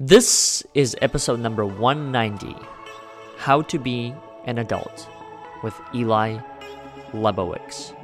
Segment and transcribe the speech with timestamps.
[0.00, 2.54] This is episode number 190
[3.36, 5.08] How to Be an Adult
[5.64, 6.38] with Eli
[7.10, 7.96] Lebowicz.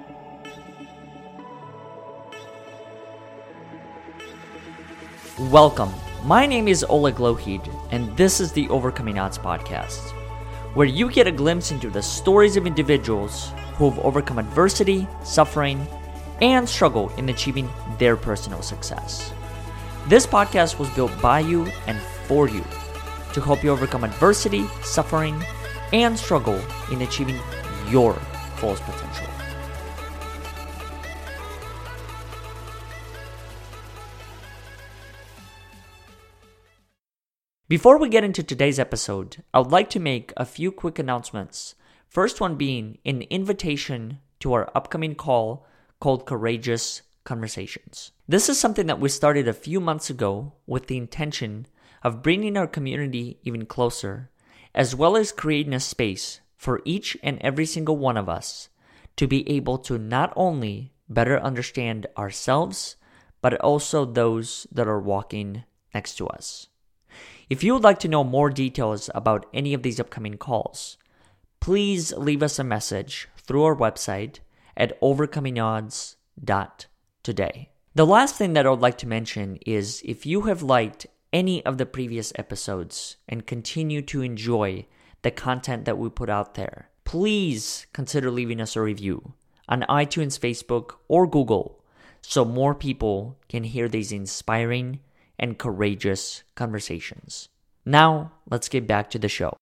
[5.52, 5.92] Welcome.
[6.24, 7.62] My name is Oleg Lohid,
[7.92, 10.10] and this is the Overcoming Odds podcast,
[10.74, 15.86] where you get a glimpse into the stories of individuals who have overcome adversity, suffering,
[16.42, 17.70] and struggle in achieving
[18.00, 19.32] their personal success.
[20.06, 22.62] This podcast was built by you and for you
[23.32, 25.42] to help you overcome adversity, suffering,
[25.94, 26.60] and struggle
[26.92, 27.40] in achieving
[27.88, 28.12] your
[28.56, 29.26] fullest potential.
[37.66, 41.76] Before we get into today's episode, I would like to make a few quick announcements.
[42.08, 45.66] First one being an invitation to our upcoming call
[45.98, 48.12] called Courageous Conversations.
[48.26, 51.66] This is something that we started a few months ago with the intention
[52.02, 54.30] of bringing our community even closer,
[54.74, 58.70] as well as creating a space for each and every single one of us
[59.16, 62.96] to be able to not only better understand ourselves,
[63.42, 66.68] but also those that are walking next to us.
[67.50, 70.96] If you would like to know more details about any of these upcoming calls,
[71.60, 74.38] please leave us a message through our website
[74.78, 77.68] at overcomingodds.today.
[77.96, 81.64] The last thing that I would like to mention is if you have liked any
[81.64, 84.86] of the previous episodes and continue to enjoy
[85.22, 89.34] the content that we put out there, please consider leaving us a review
[89.68, 91.84] on iTunes, Facebook, or Google
[92.20, 94.98] so more people can hear these inspiring
[95.38, 97.48] and courageous conversations.
[97.84, 99.56] Now, let's get back to the show.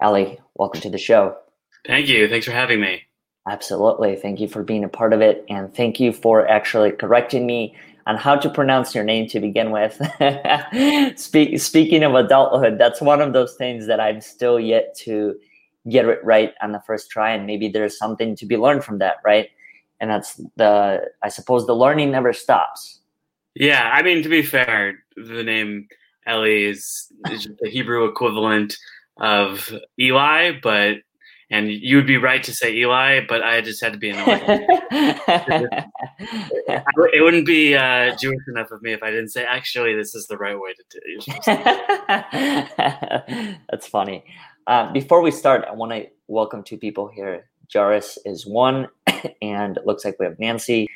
[0.00, 1.38] Ellie, welcome to the show.
[1.84, 2.28] Thank you.
[2.28, 3.02] Thanks for having me.
[3.46, 4.16] Absolutely.
[4.16, 5.44] Thank you for being a part of it.
[5.48, 9.70] And thank you for actually correcting me on how to pronounce your name to begin
[9.70, 10.00] with.
[11.18, 15.34] Speak, speaking of adulthood, that's one of those things that I'm still yet to
[15.88, 17.32] get it right on the first try.
[17.32, 19.50] And maybe there's something to be learned from that, right?
[20.00, 23.00] And that's the, I suppose the learning never stops.
[23.54, 23.90] Yeah.
[23.92, 25.88] I mean, to be fair, the name
[26.26, 28.76] Ellie is, is the Hebrew equivalent
[29.18, 30.96] of Eli, but
[31.54, 34.42] and you would be right to say Eli, but I just had to be annoying.
[36.68, 40.26] it wouldn't be uh, Jewish enough of me if I didn't say, actually, this is
[40.26, 40.98] the right way to do
[41.46, 42.68] it.
[43.70, 44.24] That's funny.
[44.66, 47.46] Uh, before we start, I want to welcome two people here.
[47.72, 48.88] Jairus is one,
[49.40, 50.88] and it looks like we have Nancy,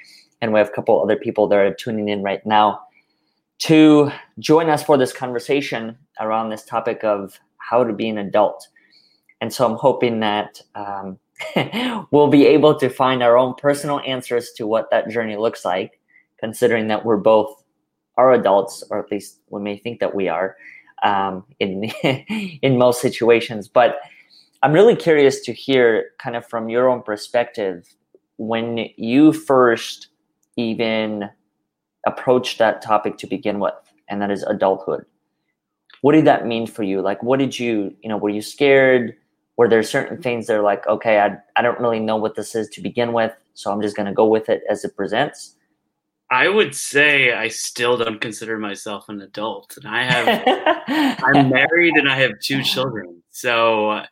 [0.43, 2.81] and we have a couple other people that are tuning in right now
[3.61, 8.67] to join us for this conversation around this topic of how to be an adult.
[9.41, 11.19] And so I'm hoping that um,
[12.11, 16.01] we'll be able to find our own personal answers to what that journey looks like,
[16.39, 17.63] considering that we're both
[18.17, 20.57] are adults, or at least we may think that we are
[21.05, 21.85] um, in
[22.63, 23.69] in most situations.
[23.69, 23.99] But
[24.63, 27.87] I'm really curious to hear, kind of from your own perspective,
[28.37, 30.09] when you first
[30.57, 31.31] even
[32.07, 33.75] approached that topic to begin with,
[34.09, 35.05] and that is adulthood.
[36.01, 37.01] What did that mean for you?
[37.01, 39.15] Like, what did you, you know, were you scared?
[39.59, 40.23] Where there's certain mm-hmm.
[40.23, 43.13] things that are like, okay, I, I don't really know what this is to begin
[43.13, 45.57] with, so I'm just going to go with it as it presents?
[46.31, 51.95] I would say I still don't consider myself an adult, and I have I'm married
[51.97, 53.21] and I have two children.
[53.31, 54.03] So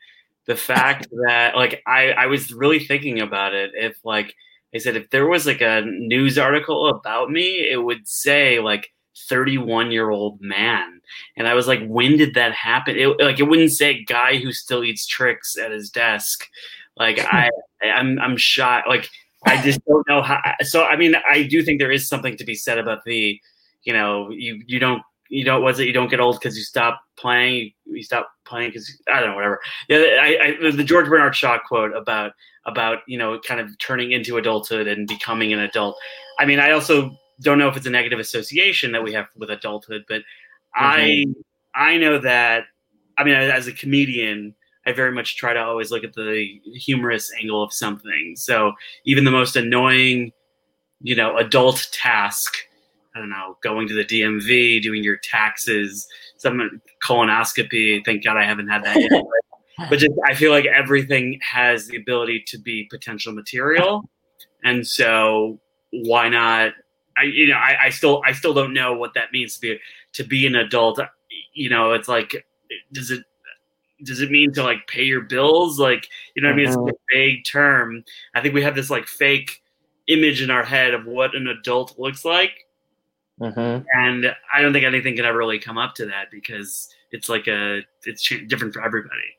[0.46, 3.70] the fact that like I I was really thinking about it.
[3.74, 4.34] If like
[4.74, 8.90] I said, if there was like a news article about me, it would say like
[9.28, 11.00] 31 year old man.
[11.36, 12.96] And I was like, when did that happen?
[12.96, 16.48] It, like, it wouldn't say guy who still eats Trix at his desk.
[16.96, 17.36] Like, hmm.
[17.36, 17.50] I,
[17.84, 18.88] I'm, I'm shocked.
[18.88, 19.08] Like,
[19.44, 20.40] I just don't know how.
[20.62, 23.40] So, I mean, I do think there is something to be said about the,
[23.84, 26.64] you know, you, you don't, you don't, was it you don't get old because you
[26.64, 29.60] stop playing, you stop playing because, I don't know, whatever.
[29.88, 32.32] Yeah, I, I, the George Bernard Shaw quote about,
[32.64, 35.96] about, you know, kind of turning into adulthood and becoming an adult.
[36.38, 39.50] I mean, I also don't know if it's a negative association that we have with
[39.50, 40.84] adulthood, but mm-hmm.
[40.84, 41.24] I
[41.74, 42.64] I know that
[43.18, 44.54] I mean as a comedian,
[44.86, 48.34] I very much try to always look at the humorous angle of something.
[48.36, 48.72] So
[49.04, 50.32] even the most annoying,
[51.00, 52.54] you know, adult task,
[53.14, 56.06] I don't know, going to the DMV, doing your taxes,
[56.36, 58.04] some colonoscopy.
[58.04, 59.24] Thank God I haven't had that yet.
[59.90, 64.08] but just I feel like everything has the ability to be potential material,
[64.64, 65.60] and so
[65.90, 66.72] why not
[67.18, 69.78] I you know I, I still I still don't know what that means to be
[70.14, 71.00] to be an adult.
[71.52, 72.46] You know, it's like
[72.92, 73.24] does it
[74.02, 75.78] does it mean to like pay your bills?
[75.78, 76.88] Like you know, what I mean, it's mm-hmm.
[76.88, 78.04] a vague term.
[78.34, 79.62] I think we have this like fake
[80.08, 82.66] image in our head of what an adult looks like,
[83.40, 83.84] mm-hmm.
[83.92, 87.46] and I don't think anything can ever really come up to that because it's like
[87.48, 89.36] a it's different for everybody.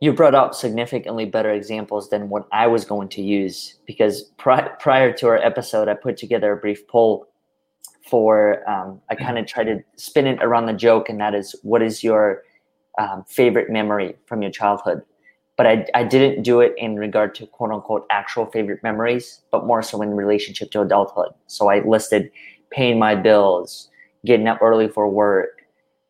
[0.00, 4.68] You brought up significantly better examples than what I was going to use because pri-
[4.78, 7.26] prior to our episode, I put together a brief poll
[8.08, 11.54] for um, I kind of try to spin it around the joke, and that is,
[11.62, 12.42] what is your
[12.98, 15.02] um, favorite memory from your childhood?
[15.56, 19.66] But I, I didn't do it in regard to quote unquote actual favorite memories, but
[19.66, 21.30] more so in relationship to adulthood.
[21.46, 22.30] So I listed
[22.70, 23.88] paying my bills,
[24.24, 25.62] getting up early for work,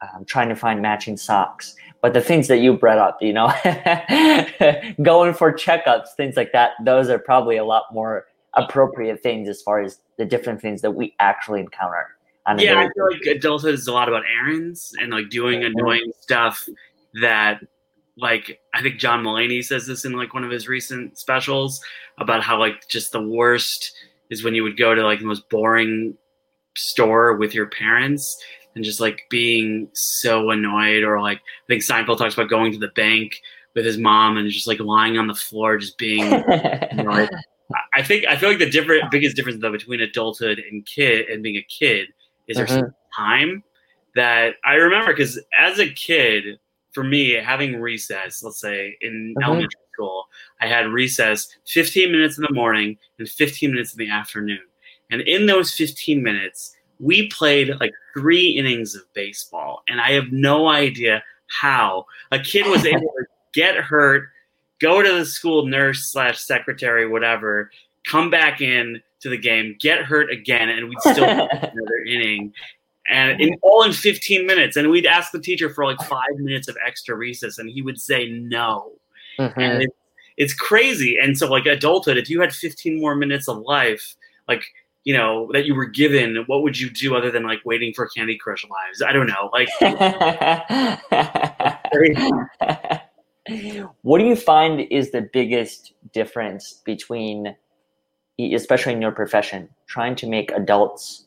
[0.02, 1.76] um, trying to find matching socks.
[2.06, 3.48] But the things that you brought up, you know,
[5.02, 9.60] going for checkups, things like that, those are probably a lot more appropriate things as
[9.60, 12.06] far as the different things that we actually encounter.
[12.58, 15.76] yeah, I feel like adulthood is a lot about errands and like doing mm-hmm.
[15.76, 16.68] annoying stuff
[17.22, 17.60] that
[18.16, 21.82] like I think John Mulaney says this in like one of his recent specials
[22.18, 23.90] about how like just the worst
[24.30, 26.16] is when you would go to like the most boring
[26.76, 28.40] store with your parents
[28.76, 32.78] and just like being so annoyed or like I think Seinfeld talks about going to
[32.78, 33.40] the bank
[33.74, 37.30] with his mom and just like lying on the floor just being annoyed.
[37.94, 41.42] I think I feel like the different biggest difference though between adulthood and kid and
[41.42, 42.08] being a kid
[42.46, 42.90] is there's uh-huh.
[43.16, 43.64] time
[44.14, 46.60] that I remember because as a kid,
[46.92, 49.50] for me, having recess, let's say in uh-huh.
[49.50, 50.26] elementary school,
[50.60, 54.60] I had recess 15 minutes in the morning and 15 minutes in the afternoon.
[55.10, 59.82] And in those 15 minutes, we played like three innings of baseball.
[59.88, 64.28] And I have no idea how a kid was able to get hurt
[64.80, 67.70] go to the school nurse slash secretary, whatever,
[68.06, 72.52] come back in to the game, get hurt again, and we'd still have another inning.
[73.08, 74.76] And in all in 15 minutes.
[74.76, 78.00] And we'd ask the teacher for like five minutes of extra recess, and he would
[78.00, 78.92] say no.
[79.38, 79.60] Mm-hmm.
[79.60, 79.90] And it,
[80.36, 81.16] it's crazy.
[81.22, 84.16] And so, like adulthood, if you had 15 more minutes of life,
[84.48, 84.64] like
[85.06, 88.08] you know that you were given what would you do other than like waiting for
[88.08, 89.00] candy crush lives?
[89.00, 89.68] I don't know like
[94.02, 97.54] what do you find is the biggest difference between
[98.38, 101.26] especially in your profession trying to make adults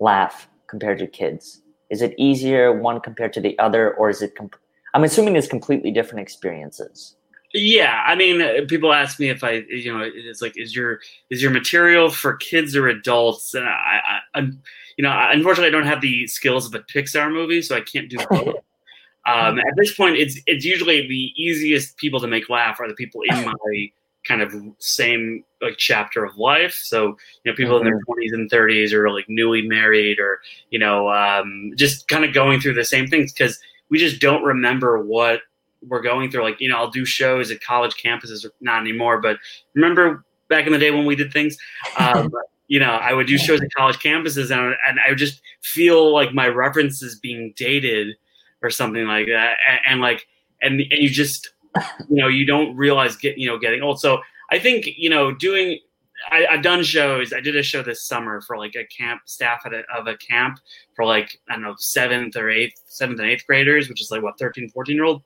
[0.00, 1.62] laugh compared to kids?
[1.90, 4.56] Is it easier one compared to the other or is it comp-
[4.94, 7.14] i'm assuming it's completely different experiences
[7.52, 11.00] yeah i mean people ask me if i you know it's like is your
[11.30, 14.62] is your material for kids or adults and i, I i'm
[14.96, 18.08] you know unfortunately i don't have the skills of a pixar movie so i can't
[18.08, 18.54] do both
[19.26, 22.94] um, at this point, it's it's usually the easiest people to make laugh are the
[22.94, 23.90] people in my
[24.26, 26.78] kind of same like chapter of life.
[26.82, 27.86] So you know, people mm-hmm.
[27.86, 28.12] in their mm-hmm.
[28.12, 32.60] twenties and thirties, or like newly married, or you know, um, just kind of going
[32.60, 33.60] through the same things because
[33.90, 35.40] we just don't remember what
[35.82, 36.42] we're going through.
[36.42, 39.38] Like you know, I'll do shows at college campuses, not anymore, but
[39.74, 41.56] remember back in the day when we did things.
[41.98, 42.30] Um,
[42.68, 46.12] you know, I would do shows at college campuses, and, and I would just feel
[46.12, 48.16] like my references being dated
[48.62, 50.26] or something like that, and, and like
[50.62, 51.50] and and you just
[52.08, 54.00] you know you don't realize get you know getting old.
[54.00, 55.78] So I think you know doing
[56.30, 57.32] I, have done shows.
[57.32, 60.16] I did a show this summer for like a camp staff at a, of a
[60.16, 60.58] camp
[60.94, 64.22] for like I don't know seventh or eighth, seventh and eighth graders, which is like
[64.22, 65.22] what 13, 14 year old.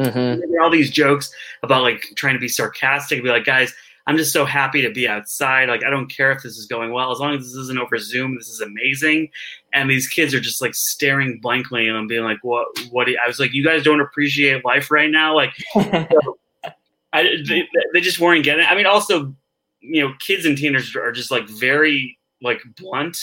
[0.00, 0.62] Mm-hmm.
[0.62, 1.30] All these jokes
[1.62, 3.74] about like trying to be sarcastic, be like, guys,
[4.06, 5.68] I'm just so happy to be outside.
[5.68, 7.12] Like, I don't care if this is going well.
[7.12, 9.28] As long as this isn't over Zoom, this is amazing.
[9.72, 13.08] And these kids are just like staring blankly and I'm being like, what, what?
[13.08, 15.34] I was like, you guys don't appreciate life right now.
[15.34, 16.38] Like, so
[17.12, 18.70] I, they, they just weren't getting it.
[18.70, 19.34] I mean, also,
[19.80, 23.18] you know, kids and teenagers are just like very like blunt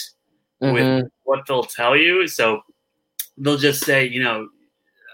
[0.62, 0.74] mm-hmm.
[0.74, 2.28] with what they'll tell you.
[2.28, 2.62] So
[3.38, 4.48] they'll just say, you know,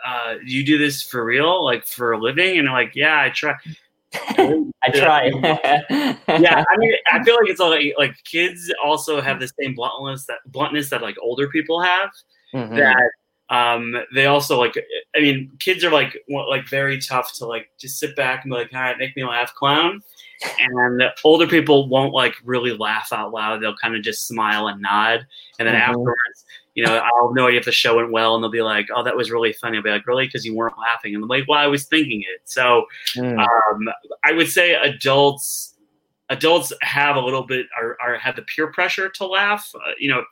[0.04, 2.58] uh, you do this for real, like for a living?
[2.58, 3.56] And they're like, yeah, I try.
[4.14, 5.28] I try.
[5.90, 9.76] yeah, I mean, I feel like it's all like, like kids also have the same
[9.76, 12.10] bluntness that bluntness that like older people have.
[12.54, 12.76] Mm-hmm.
[12.76, 13.12] That
[13.50, 14.76] um, they also like.
[15.16, 18.58] I mean, kids are like like very tough to like just sit back and be
[18.58, 20.02] like, "All right, make me laugh, clown."
[20.60, 23.62] And older people won't like really laugh out loud.
[23.62, 25.26] They'll kind of just smile and nod,
[25.60, 25.92] and then mm-hmm.
[25.92, 29.04] afterwards you know, I'll know if the show went well, and they'll be like, "Oh,
[29.04, 31.48] that was really funny." I'll be like, "Really?" Because you weren't laughing, and I'm like,
[31.48, 33.40] "Well, I was thinking it." So, mm.
[33.40, 33.90] um,
[34.24, 35.76] I would say adults,
[36.30, 39.72] adults have a little bit are, are have the peer pressure to laugh.
[39.76, 40.24] Uh, you know,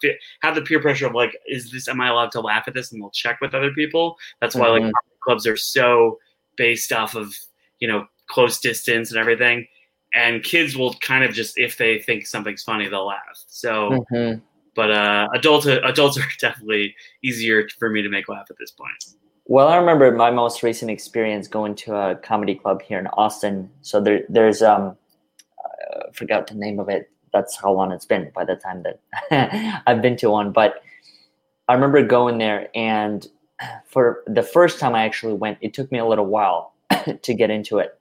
[0.41, 1.87] have the peer pressure of like, "Is this?
[1.87, 4.17] Am I allowed to laugh at this?" And they'll check with other people.
[4.39, 4.85] That's why mm-hmm.
[4.85, 4.93] like
[5.23, 6.17] clubs are so
[6.57, 7.35] based off of
[7.79, 9.67] you know close distance and everything.
[10.13, 13.43] And kids will kind of just if they think something's funny, they'll laugh.
[13.47, 14.05] So.
[14.11, 14.39] Mm-hmm
[14.75, 19.15] but uh, adults adults are definitely easier for me to make laugh at this point.
[19.45, 23.69] Well, I remember my most recent experience going to a comedy club here in Austin.
[23.81, 24.95] So there, there's um,
[26.11, 29.83] I forgot the name of it, that's how long it's been by the time that
[29.87, 30.51] I've been to one.
[30.51, 30.83] But
[31.67, 33.25] I remember going there, and
[33.85, 36.73] for the first time I actually went, it took me a little while
[37.21, 37.97] to get into it.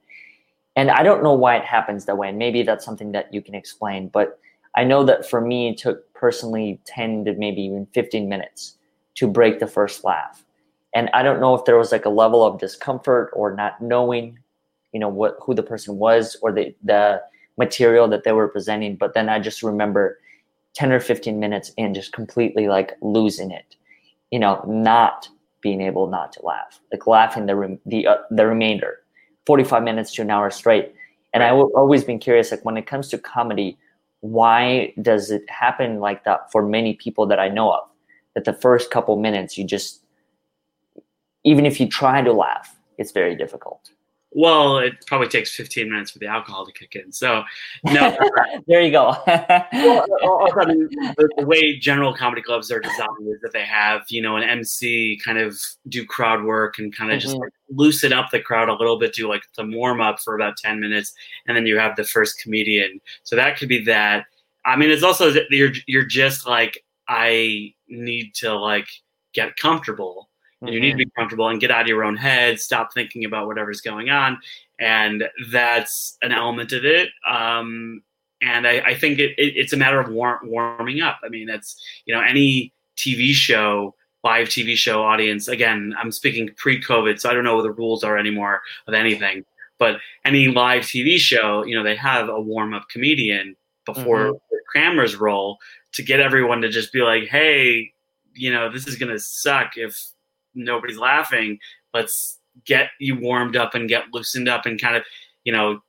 [0.75, 2.29] And I don't know why it happens that way.
[2.29, 4.07] And maybe that's something that you can explain.
[4.07, 4.39] But
[4.75, 8.77] I know that for me, it took personally 10 to maybe even 15 minutes
[9.15, 10.45] to break the first laugh.
[10.93, 14.39] And I don't know if there was like a level of discomfort or not knowing,
[14.93, 17.21] you know, what who the person was or the the
[17.57, 18.95] material that they were presenting.
[18.95, 20.19] But then I just remember
[20.73, 23.75] 10 or 15 minutes in just completely like losing it,
[24.31, 25.27] you know, not
[25.61, 28.97] being able not to laugh, like laughing the the uh, the remainder,
[29.45, 30.93] 45 minutes to an hour straight.
[31.33, 33.77] And I've always been curious, like when it comes to comedy,
[34.21, 37.89] why does it happen like that for many people that I know of?
[38.33, 40.03] That the first couple minutes you just,
[41.43, 43.91] even if you try to laugh, it's very difficult.
[44.33, 47.11] Well, it probably takes 15 minutes for the alcohol to kick in.
[47.11, 47.43] So,
[47.83, 48.17] no.
[48.67, 49.13] there you go.
[49.27, 54.21] well, also, the, the, way general comedy clubs are designed is that they have, you
[54.21, 55.59] know, an MC kind of
[55.89, 57.27] do crowd work and kind of mm-hmm.
[57.27, 60.33] just like loosen up the crowd a little bit, do like the warm up for
[60.33, 61.13] about 10 minutes,
[61.45, 63.01] and then you have the first comedian.
[63.23, 64.25] So that could be that.
[64.63, 68.87] I mean, it's also that you're you're just like I need to like
[69.33, 70.29] get comfortable
[70.63, 70.73] Mm-hmm.
[70.73, 71.19] You need to be mm-hmm.
[71.19, 74.39] comfortable and get out of your own head, stop thinking about whatever's going on.
[74.79, 77.09] And that's an element of it.
[77.27, 78.03] Um,
[78.41, 81.19] and I, I think it, it, it's a matter of war- warming up.
[81.23, 86.49] I mean, that's, you know, any TV show, live TV show audience, again, I'm speaking
[86.57, 89.45] pre COVID, so I don't know what the rules are anymore of anything.
[89.77, 94.37] But any live TV show, you know, they have a warm up comedian before mm-hmm.
[94.51, 95.57] the cameras roll
[95.93, 97.91] to get everyone to just be like, hey,
[98.33, 100.10] you know, this is going to suck if
[100.53, 101.59] nobody's laughing.
[101.93, 105.03] Let's get you warmed up and get loosened up and kind of,
[105.43, 105.81] you know,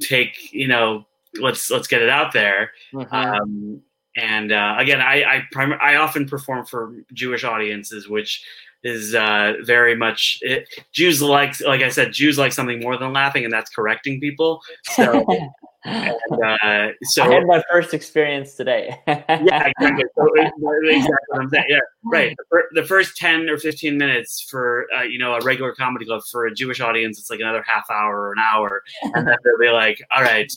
[0.00, 1.06] take, you know,
[1.40, 2.72] let's let's get it out there.
[2.92, 3.14] Mm-hmm.
[3.14, 3.82] Um,
[4.16, 8.44] and uh, again, I I, prim- I often perform for Jewish audiences, which
[8.84, 13.12] is uh, very much it, Jews like like I said, Jews like something more than
[13.12, 14.60] laughing, and that's correcting people.
[14.94, 15.24] So
[15.84, 16.14] and,
[16.44, 18.98] uh, so I had my first experience today.
[19.06, 20.04] yeah, exactly.
[20.16, 21.64] So, exactly what I'm saying.
[21.68, 22.36] Yeah, right.
[22.72, 26.46] The, first ten or fifteen minutes for uh, you know a regular comedy club for
[26.46, 29.70] a Jewish audience, it's like another half hour or an hour, and then they'll be
[29.70, 30.52] like, "All right."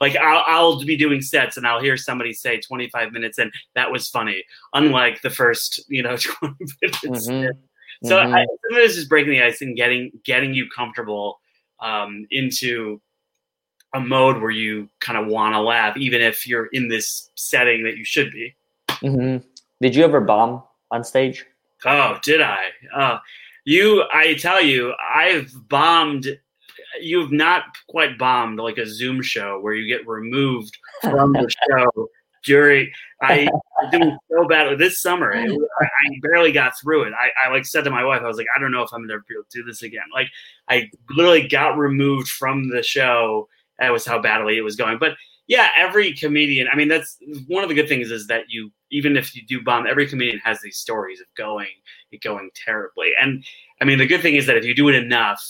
[0.00, 3.90] Like I'll, I'll be doing sets and I'll hear somebody say 25 minutes and that
[3.90, 4.44] was funny.
[4.74, 7.28] Unlike the first, you know, 20 minutes.
[7.28, 7.58] Mm-hmm.
[8.08, 8.34] So mm-hmm.
[8.34, 11.40] I, this is breaking the ice and getting getting you comfortable
[11.80, 13.00] um, into
[13.94, 17.82] a mode where you kind of want to laugh, even if you're in this setting
[17.84, 18.54] that you should be.
[19.02, 19.46] Mm-hmm.
[19.80, 21.46] Did you ever bomb on stage?
[21.84, 22.66] Oh, did I?
[22.94, 23.18] Uh,
[23.64, 26.38] you, I tell you, I've bombed.
[27.00, 32.08] You've not quite bombed like a Zoom show where you get removed from the show
[32.44, 32.90] during.
[33.22, 33.48] I
[33.82, 35.32] was doing so bad this summer.
[35.32, 37.12] It, I, I barely got through it.
[37.12, 39.06] I, I like said to my wife, I was like, I don't know if I'm
[39.06, 40.04] gonna be able to do this again.
[40.12, 40.28] Like,
[40.68, 44.98] I literally got removed from the show that was how badly it was going.
[44.98, 45.16] But
[45.48, 46.68] yeah, every comedian.
[46.72, 47.18] I mean, that's
[47.48, 50.38] one of the good things is that you, even if you do bomb, every comedian
[50.44, 51.66] has these stories of going,
[52.12, 53.10] it going terribly.
[53.20, 53.44] And
[53.80, 55.44] I mean, the good thing is that if you do it enough,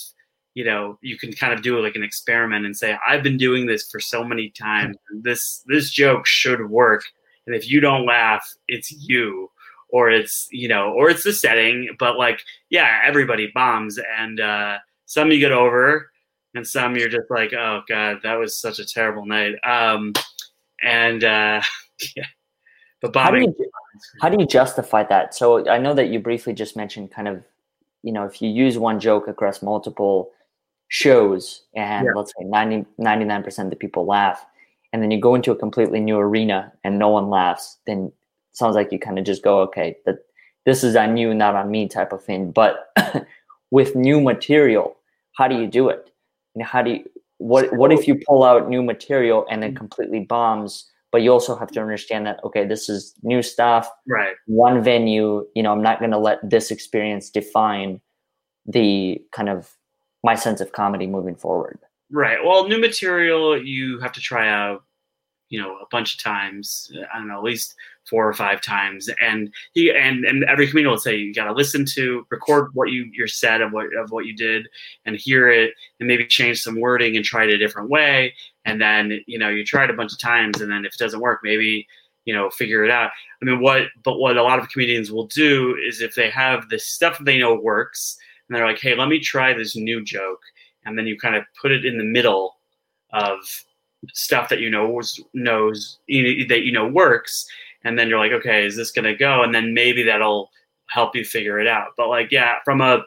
[0.54, 3.66] you know, you can kind of do like an experiment and say, I've been doing
[3.66, 4.96] this for so many times.
[5.22, 7.02] This this joke should work.
[7.46, 9.50] And if you don't laugh, it's you
[9.92, 14.78] or it's you know or it's the setting but like yeah everybody bombs and uh
[15.04, 16.12] some you get over
[16.54, 19.54] and some you're just like, oh god, that was such a terrible night.
[19.64, 20.12] Um,
[20.82, 21.60] and uh,
[22.16, 22.24] yeah,
[23.00, 23.42] but bombing.
[23.42, 23.70] How do, you,
[24.22, 25.34] how do you justify that?
[25.34, 27.42] So I know that you briefly just mentioned kind of,
[28.02, 30.30] you know, if you use one joke across multiple
[30.90, 32.12] shows and yeah.
[32.14, 34.44] let's say 90, 99% of the people laugh,
[34.92, 38.12] and then you go into a completely new arena and no one laughs, then
[38.52, 40.18] sounds like you kind of just go, okay, that
[40.66, 42.52] this is on you, not on me type of thing.
[42.52, 42.92] But
[43.70, 44.96] with new material,
[45.36, 46.10] how do you do it?
[46.54, 47.04] you know, how do you
[47.38, 49.76] what what if you pull out new material and then mm.
[49.76, 54.34] completely bombs but you also have to understand that okay this is new stuff right
[54.46, 58.00] one venue you know i'm not going to let this experience define
[58.66, 59.70] the kind of
[60.22, 61.78] my sense of comedy moving forward.
[62.10, 62.38] Right.
[62.44, 64.84] Well new material you have to try out
[65.48, 67.74] you know a bunch of times i don't know at least
[68.10, 69.08] four or five times.
[69.22, 72.90] And he and and every comedian will say you got to listen to record what
[72.90, 74.68] you your set of what of what you did
[75.06, 78.34] and hear it and maybe change some wording and try it a different way.
[78.64, 80.98] And then you know you try it a bunch of times and then if it
[80.98, 81.86] doesn't work maybe
[82.24, 83.10] you know figure it out.
[83.40, 86.68] I mean what but what a lot of comedians will do is if they have
[86.68, 88.18] the stuff they know works
[88.50, 90.42] and they're like hey let me try this new joke
[90.84, 92.56] and then you kind of put it in the middle
[93.12, 93.38] of
[94.12, 95.00] stuff that you know
[95.34, 97.46] knows that you know works,
[97.84, 99.42] and then you're like, okay, is this gonna go?
[99.42, 100.50] And then maybe that'll
[100.88, 101.90] help you figure it out.
[101.96, 103.04] But like, yeah, from a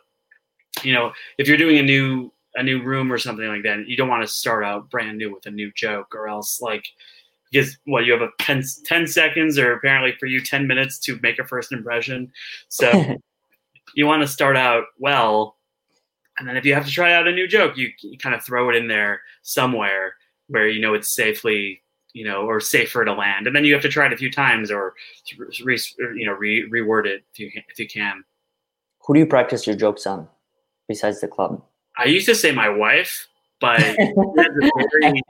[0.84, 3.98] you know, if you're doing a new a new room or something like that, you
[3.98, 6.86] don't want to start out brand new with a new joke, or else like
[7.52, 11.20] because well, you have a 10, 10 seconds, or apparently for you, ten minutes to
[11.22, 12.32] make a first impression.
[12.70, 13.16] So
[13.96, 15.58] you want to start out well,
[16.38, 18.44] and then if you have to try out a new joke, you, you kind of
[18.44, 20.16] throw it in there somewhere
[20.48, 21.84] where you know it's safely
[22.14, 23.48] you know, or safer to land.
[23.48, 24.94] And then you have to try it a few times or,
[25.64, 25.80] re,
[26.16, 28.24] you know, re, reword it if you if you can.
[29.06, 30.28] Who do you practice your jokes on
[30.88, 31.62] besides the club?
[31.98, 33.28] I used to say my wife,
[33.60, 33.82] but
[35.02, 35.22] very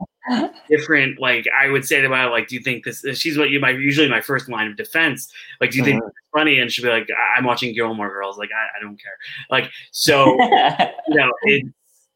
[0.69, 1.19] different.
[1.19, 3.71] Like I would say to my like, "Do you think this?" She's what you my
[3.71, 5.31] usually my first line of defense.
[5.59, 6.11] Like, do you think uh-huh.
[6.33, 6.59] Funny?
[6.59, 8.37] And she'd be like, "I'm watching Gilmore Girls.
[8.37, 9.17] Like, I, I don't care."
[9.49, 10.25] Like, so
[11.07, 11.65] you know, it,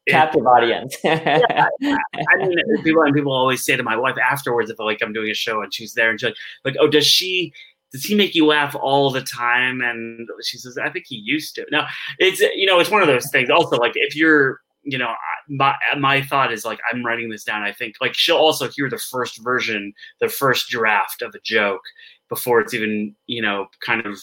[0.08, 0.96] captive audience.
[1.04, 4.98] yeah, I, I, mean, people and people always say to my wife afterwards if like
[5.02, 7.52] I'm doing a show and she's there and she's like, like, oh, does she?
[7.90, 9.80] Does he make you laugh all the time?
[9.80, 11.64] And she says, I think he used to.
[11.70, 11.86] Now,
[12.18, 13.48] it's you know, it's one of those things.
[13.48, 15.14] Also, like if you're, you know,
[15.48, 17.62] my my thought is like I'm writing this down.
[17.62, 21.82] I think like she'll also hear the first version, the first draft of a joke
[22.28, 24.18] before it's even, you know, kind of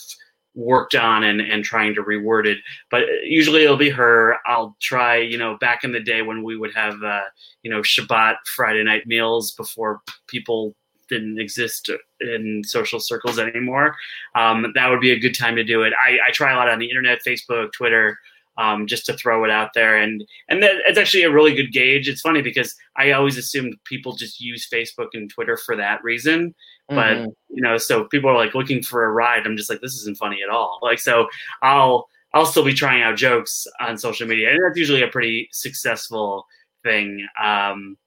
[0.56, 2.58] worked on and, and trying to reword it.
[2.90, 4.38] But usually it'll be her.
[4.46, 7.24] I'll try, you know, back in the day when we would have, uh,
[7.62, 10.76] you know, Shabbat Friday night meals before people
[11.10, 13.96] didn't exist in social circles anymore.
[14.36, 15.94] Um, that would be a good time to do it.
[16.04, 18.18] I, I try a lot on the internet, Facebook, Twitter
[18.58, 19.98] um, just to throw it out there.
[19.98, 22.08] And and that, it's actually a really good gauge.
[22.08, 26.56] It's funny because I always assumed people just use Facebook and Twitter for that reason.
[26.90, 26.96] Mm-hmm.
[26.96, 29.46] But you know, so people are like looking for a ride.
[29.46, 30.80] I'm just like, this isn't funny at all.
[30.82, 31.28] Like, so
[31.62, 35.50] I'll I'll still be trying out jokes on social media, and that's usually a pretty
[35.52, 36.46] successful
[36.84, 37.26] thing.
[37.42, 37.98] Um,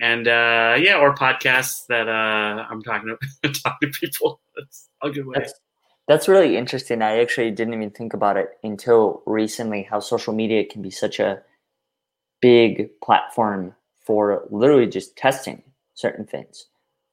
[0.00, 4.40] and uh, yeah, or podcasts that uh, I'm talking to talking to people.
[4.56, 5.34] That's a good way.
[5.38, 5.52] That's,
[6.10, 7.02] that's really interesting.
[7.02, 11.20] I actually didn't even think about it until recently how social media can be such
[11.20, 11.40] a
[12.40, 15.62] big platform for literally just testing
[15.94, 16.66] certain things,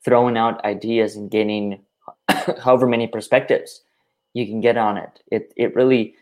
[0.03, 1.79] throwing out ideas and getting
[2.63, 3.83] however many perspectives
[4.33, 5.19] you can get on it.
[5.31, 6.15] It it really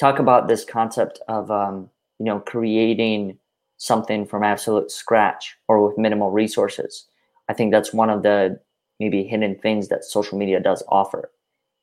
[0.00, 3.36] talk about this concept of um, you know creating
[3.76, 7.08] something from absolute scratch or with minimal resources.
[7.50, 8.58] I think that's one of the
[8.98, 11.30] maybe hidden things that social media does offer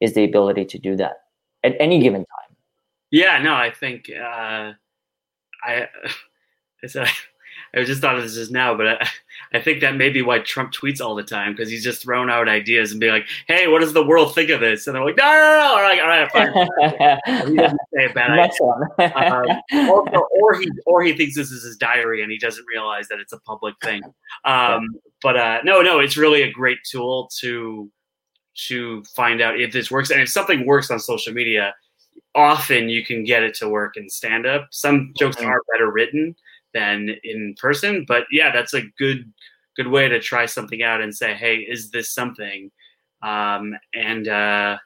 [0.01, 1.23] is the ability to do that
[1.63, 2.55] at any given time.
[3.11, 4.73] Yeah, no, I think uh,
[5.63, 5.87] I
[6.83, 7.05] it's a,
[7.73, 9.07] I just thought of this just now, but I,
[9.53, 12.29] I think that may be why Trump tweets all the time because he's just throwing
[12.29, 15.03] out ideas and being like, "Hey, what does the world think of this?" And they're
[15.03, 18.59] like, "No, no, no, all right, all right, fine." he doesn't say a bad Next
[18.99, 19.15] idea.
[19.15, 23.07] um, or, or, he or he thinks this is his diary and he doesn't realize
[23.07, 24.01] that it's a public thing.
[24.45, 24.87] Um,
[25.21, 27.91] but uh, no, no, it's really a great tool to
[28.67, 30.09] to find out if this works.
[30.09, 31.73] And if something works on social media,
[32.35, 34.67] often you can get it to work in stand up.
[34.71, 36.35] Some jokes are better written
[36.73, 39.31] than in person, but yeah, that's a good
[39.75, 42.69] good way to try something out and say, hey, is this something?
[43.21, 44.77] Um, and uh,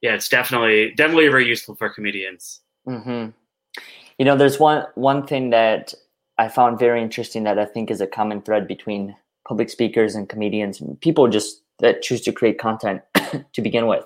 [0.00, 2.60] yeah, it's definitely definitely very useful for comedians.
[2.86, 3.30] Mm-hmm.
[4.18, 5.94] You know, there's one one thing that
[6.38, 10.28] I found very interesting that I think is a common thread between public speakers and
[10.28, 13.02] comedians, people just that choose to create content
[13.52, 14.04] to begin with.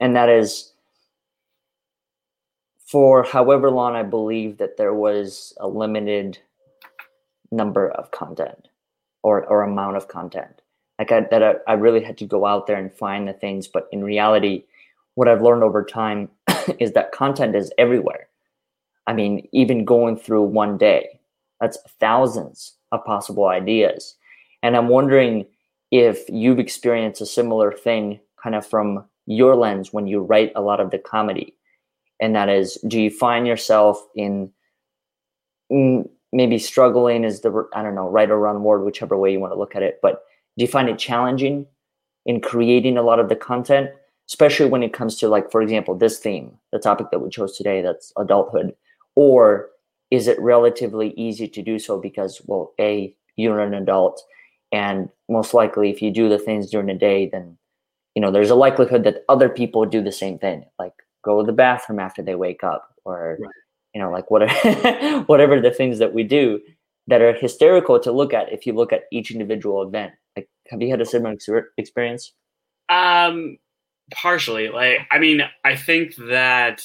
[0.00, 0.72] And that is
[2.86, 6.38] for however long I believe that there was a limited
[7.50, 8.68] number of content
[9.22, 10.60] or, or amount of content.
[10.98, 13.66] Like I, that I, I really had to go out there and find the things.
[13.66, 14.64] But in reality,
[15.14, 16.28] what I've learned over time
[16.78, 18.28] is that content is everywhere.
[19.06, 21.20] I mean, even going through one day,
[21.60, 24.16] that's thousands of possible ideas.
[24.62, 25.46] And I'm wondering
[25.94, 30.60] if you've experienced a similar thing kind of from your lens when you write a
[30.60, 31.54] lot of the comedy.
[32.20, 34.50] And that is do you find yourself in
[35.70, 39.40] mm, maybe struggling is the i don't know right or wrong word whichever way you
[39.40, 40.22] want to look at it but
[40.56, 41.66] do you find it challenging
[42.26, 43.90] in creating a lot of the content
[44.28, 47.56] especially when it comes to like for example this theme the topic that we chose
[47.56, 48.74] today that's adulthood?
[49.16, 49.70] Or
[50.10, 54.22] is it relatively easy to do so because well a you're an adult
[54.74, 57.56] and most likely if you do the things during the day then
[58.14, 60.92] you know there's a likelihood that other people do the same thing like
[61.24, 63.50] go to the bathroom after they wake up or right.
[63.94, 66.60] you know like whatever whatever the things that we do
[67.06, 70.12] that are hysterical to look at if you look at each individual event.
[70.36, 71.36] Like have you had a similar
[71.76, 72.32] experience?
[72.88, 73.58] Um
[74.12, 74.68] partially.
[74.68, 76.82] Like i mean i think that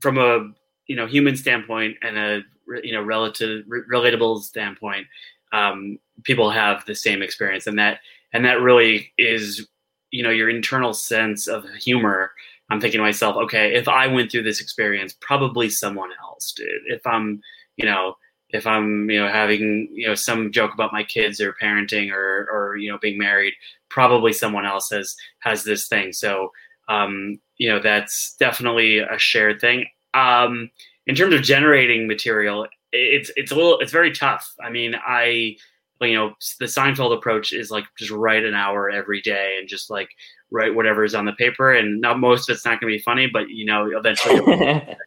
[0.00, 0.50] from a
[0.86, 2.40] you know human standpoint and a
[2.82, 5.06] you know relative relatable standpoint
[5.52, 8.00] um, people have the same experience, and that
[8.32, 9.66] and that really is
[10.10, 12.32] you know your internal sense of humor.
[12.70, 16.80] I'm thinking to myself, okay, if I went through this experience, probably someone else did.
[16.86, 17.42] If I'm,
[17.76, 18.14] you know,
[18.48, 22.48] if I'm, you know, having, you know, some joke about my kids or parenting or,
[22.50, 23.52] or, you know, being married,
[23.90, 26.12] probably someone else has, has this thing.
[26.14, 26.50] So,
[26.88, 29.86] um, you know, that's definitely a shared thing.
[30.14, 30.70] Um,
[31.06, 34.54] in terms of generating material, it's, it's a little, it's very tough.
[34.62, 35.56] I mean, I,
[36.00, 39.90] you know, the Seinfeld approach is like just write an hour every day and just
[39.90, 40.10] like
[40.50, 41.72] write whatever is on the paper.
[41.72, 44.36] And not most of it's not going to be funny, but you know, eventually,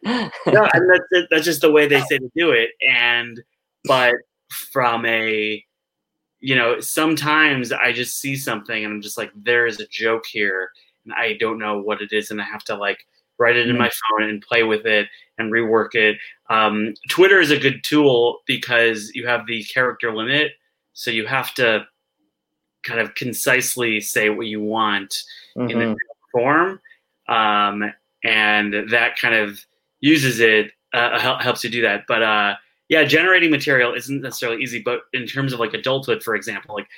[0.04, 0.30] no,
[0.72, 2.70] and that's that's just the way they say to do it.
[2.88, 3.42] And
[3.84, 4.14] but
[4.48, 5.62] from a
[6.40, 10.26] you know, sometimes I just see something and I'm just like, there is a joke
[10.26, 10.70] here,
[11.04, 12.98] and I don't know what it is, and I have to like
[13.38, 16.16] write it in my phone and play with it and rework it.
[16.48, 20.52] Um, Twitter is a good tool because you have the character limit
[20.96, 21.86] so you have to
[22.84, 25.22] kind of concisely say what you want
[25.56, 25.70] mm-hmm.
[25.70, 25.94] in the mm-hmm.
[26.32, 26.80] form,
[27.28, 27.92] um,
[28.24, 29.60] and that kind of
[30.00, 32.04] uses it uh, helps you do that.
[32.08, 32.54] But uh,
[32.88, 34.80] yeah, generating material isn't necessarily easy.
[34.80, 36.88] But in terms of like adulthood, for example, like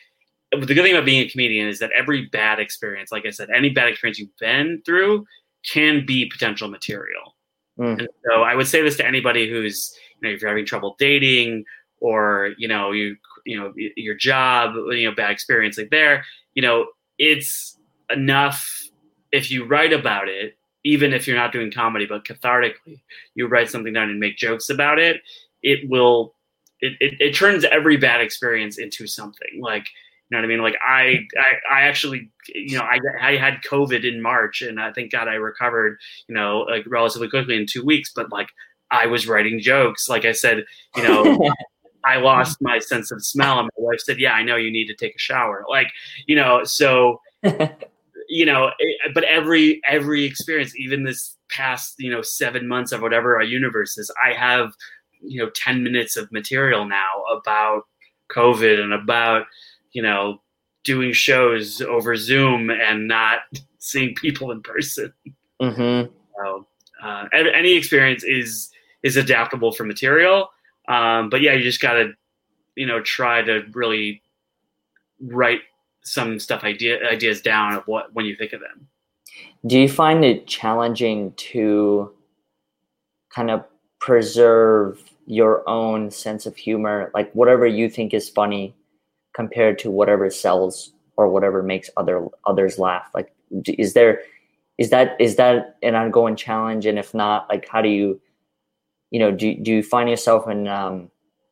[0.53, 3.51] the good thing about being a comedian is that every bad experience, like I said,
[3.51, 5.27] any bad experience you've been through
[5.71, 7.37] can be potential material.
[7.79, 8.01] Mm.
[8.01, 10.97] And so I would say this to anybody who's, you know, if you're having trouble
[10.99, 11.65] dating
[12.01, 13.17] or, you know, you
[13.49, 16.87] you know your job you know bad experience like there you know
[17.19, 17.79] it's
[18.11, 18.83] enough
[19.33, 23.01] if you write about it even if you're not doing comedy but cathartically
[23.35, 25.23] you write something down and make jokes about it
[25.63, 26.35] it will
[26.81, 29.89] it, it, it turns every bad experience into something like
[30.31, 30.63] you know what I mean?
[30.63, 34.93] Like I, I, I actually, you know, I, I had COVID in March, and I
[34.93, 38.13] thank God I recovered, you know, like relatively quickly in two weeks.
[38.15, 38.49] But like
[38.91, 40.65] I was writing jokes, like I said,
[40.97, 41.53] you know,
[42.05, 43.59] I lost my sense of smell.
[43.59, 45.65] And my wife said, Yeah, I know you need to take a shower.
[45.69, 45.89] Like,
[46.27, 47.21] you know, so,
[48.29, 53.03] you know, it, but every, every experience, even this past, you know, seven months of
[53.03, 54.73] whatever our universe is, I have,
[55.21, 57.83] you know, 10 minutes of material now about
[58.31, 59.47] COVID and about,
[59.99, 60.41] you know,
[60.85, 63.41] doing shows over Zoom and not
[63.79, 65.13] seeing people in person.
[65.61, 66.13] Mm-hmm.
[66.37, 66.67] So,
[67.03, 68.71] uh, any experience is,
[69.03, 70.51] is adaptable for material
[70.89, 72.13] um, but yeah, you just got to,
[72.75, 74.23] you know, try to really
[75.21, 75.61] write
[76.03, 78.89] some stuff idea ideas down of what when you think of them.
[79.67, 82.11] Do you find it challenging to
[83.31, 83.65] kind of
[84.01, 88.75] preserve your own sense of humor, like whatever you think is funny,
[89.41, 93.09] compared to whatever sells or whatever makes other others laugh?
[93.15, 93.29] Like,
[93.67, 94.21] is there
[94.77, 96.85] is that is that an ongoing challenge?
[96.87, 98.21] And if not, like, how do you
[99.11, 101.11] you know, do, do you find yourself in, um,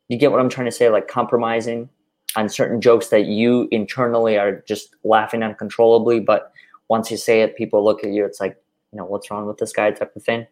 [0.08, 1.88] you get what I'm trying to say, like compromising
[2.36, 6.52] on certain jokes that you internally are just laughing uncontrollably, but
[6.88, 8.56] once you say it, people look at you, it's like,
[8.92, 10.46] you know, what's wrong with this guy type of thing?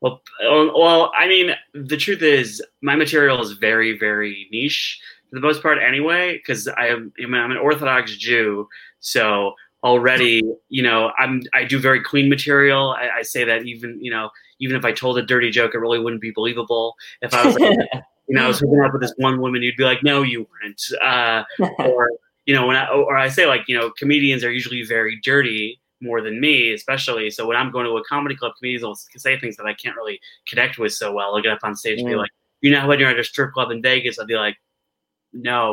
[0.00, 5.00] Well, well, I mean, the truth is, my material is very, very niche
[5.34, 6.36] for the most part, anyway.
[6.36, 8.68] Because I am, I'm an Orthodox Jew,
[9.00, 12.94] so already, you know, I'm I do very clean material.
[12.98, 15.78] I, I say that even, you know, even if I told a dirty joke, it
[15.78, 16.94] really wouldn't be believable.
[17.20, 17.78] If I was, like,
[18.28, 20.46] you know, I was hooking up with this one woman, you'd be like, "No, you
[20.62, 21.44] weren't," uh,
[21.78, 22.10] or
[22.46, 25.80] you know, when I or I say like, you know, comedians are usually very dirty
[26.00, 27.30] more than me, especially.
[27.30, 29.96] So when I'm going to a comedy club, comedians will say things that I can't
[29.96, 31.34] really connect with so well.
[31.34, 33.52] I'll get up on stage and be like, "You know, when you're at a strip
[33.52, 34.56] club in Vegas," I'll be like,
[35.34, 35.72] "No."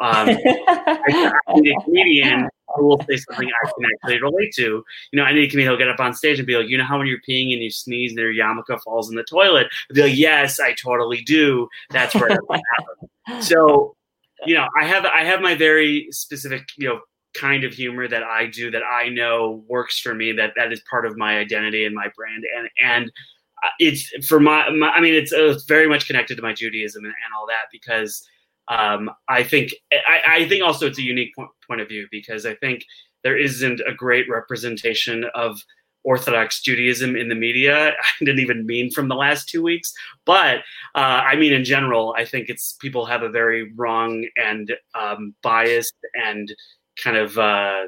[0.00, 0.28] Um,
[0.68, 4.62] I, I'm a comedian who will say something I can actually relate to.
[4.62, 6.98] You know, any comedian who'll get up on stage and be like, you know how
[6.98, 9.66] when you're peeing and you sneeze and your yarmulke falls in the toilet?
[9.90, 11.68] I'd be like, yes, I totally do.
[11.90, 13.08] That's where it happened.
[13.40, 13.94] So,
[14.46, 17.00] you know, I have I have my very specific, you know,
[17.34, 20.32] kind of humor that I do that I know works for me.
[20.32, 22.42] That that is part of my identity and my brand.
[22.56, 23.12] And and
[23.62, 27.04] uh, it's for my, my I mean, it's, it's very much connected to my Judaism
[27.04, 28.26] and, and all that because
[28.72, 32.46] um, I think I, I, think also it's a unique point, point of view because
[32.46, 32.84] I think
[33.22, 35.60] there isn't a great representation of
[36.04, 37.90] Orthodox Judaism in the media.
[38.00, 39.92] I didn't even mean from the last two weeks,
[40.24, 40.58] but
[40.94, 42.14] uh, I mean in general.
[42.16, 46.52] I think it's people have a very wrong and um, biased and
[47.02, 47.84] kind of uh,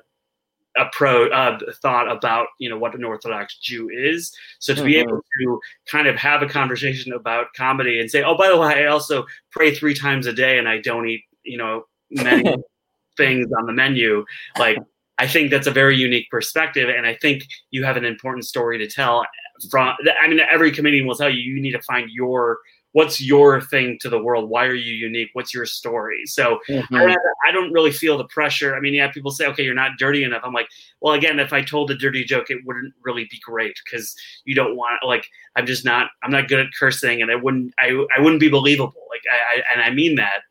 [0.76, 4.34] approach uh, thought about you know what an Orthodox Jew is.
[4.58, 4.86] So to mm-hmm.
[4.86, 8.58] be able to kind of have a conversation about comedy and say, oh, by the
[8.58, 12.54] way, I also pray three times a day and I don't eat you know many
[13.16, 14.24] things on the menu.
[14.58, 14.78] Like
[15.18, 18.78] I think that's a very unique perspective, and I think you have an important story
[18.78, 19.24] to tell.
[19.70, 22.58] From I mean, every comedian will tell you you need to find your
[22.94, 24.48] what's your thing to the world?
[24.48, 25.30] Why are you unique?
[25.32, 26.22] What's your story?
[26.26, 26.96] So Mhm.
[26.96, 28.76] I, don't I don't really feel the pressure.
[28.76, 30.42] I mean, yeah, people say, okay, you're not dirty enough.
[30.44, 30.68] I'm like,
[31.00, 34.54] well, again, if I told a dirty joke, it wouldn't really be great because you
[34.54, 37.88] don't want like I'm just not I'm not good at cursing, and I wouldn't I
[38.16, 39.06] I wouldn't be believable.
[39.10, 40.42] Like I, I and I mean that.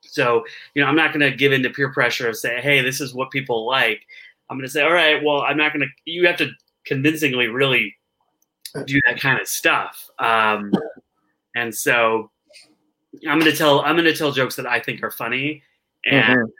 [0.00, 2.80] So you know, I'm not going to give in to peer pressure of say, hey,
[2.80, 4.00] this is what people like.
[4.48, 6.10] I'm going to say, all right, well, I'm not going to.
[6.10, 6.50] You have to
[6.86, 7.94] convincingly really
[8.86, 10.08] do that kind of stuff.
[10.18, 10.72] Um,
[11.56, 12.30] and so
[13.28, 15.62] I'm going to tell I'm going to tell jokes that I think are funny,
[16.04, 16.50] and Mhm.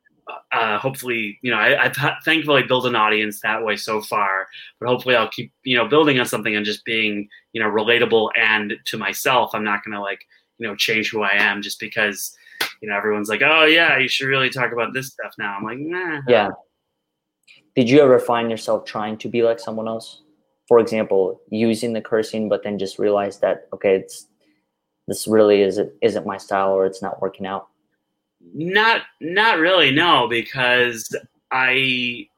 [0.52, 4.48] uh, hopefully, you know, I, I've ha- thankfully built an audience that way so far.
[4.80, 8.30] But hopefully, I'll keep you know building on something and just being you know relatable
[8.36, 9.54] and to myself.
[9.54, 10.20] I'm not going to like
[10.58, 12.36] you know change who I am just because
[12.80, 15.56] you know everyone's like, oh yeah, you should really talk about this stuff now.
[15.56, 16.22] I'm like, nah.
[16.26, 16.50] Yeah.
[17.74, 20.22] Did you ever find yourself trying to be like someone else?
[20.66, 24.28] For example, using the cursing, but then just realize that okay, it's
[25.06, 27.68] this really isn't isn't my style or it's not working out.
[28.54, 31.14] Not not really, no, because
[31.50, 32.28] I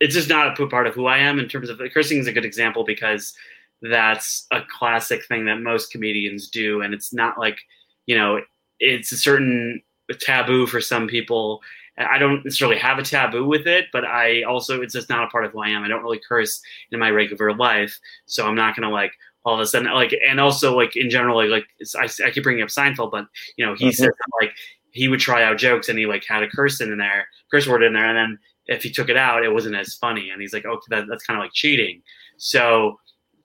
[0.00, 2.32] it's just not a part of who I am in terms of cursing is a
[2.32, 3.34] good example because
[3.82, 7.60] that's a classic thing that most comedians do and it's not like,
[8.06, 8.40] you know,
[8.78, 9.82] it's a certain
[10.20, 11.62] taboo for some people.
[11.98, 15.28] I don't necessarily have a taboo with it, but I also it's just not a
[15.28, 15.82] part of who I am.
[15.82, 16.60] I don't really curse
[16.90, 19.12] in my regular life, so I'm not gonna like
[19.46, 22.30] all of a sudden like and also like in general like, like it's, I, I
[22.30, 23.94] keep bringing up Seinfeld, but you know he Mhm.
[23.94, 24.52] said like
[24.90, 27.82] he would try out jokes and he like had a curse in there, curse word
[27.82, 30.52] in there, and then if he took it out, it wasn't as funny, and he's
[30.52, 32.02] like, okay, that, that's kind of like cheating.
[32.38, 32.98] So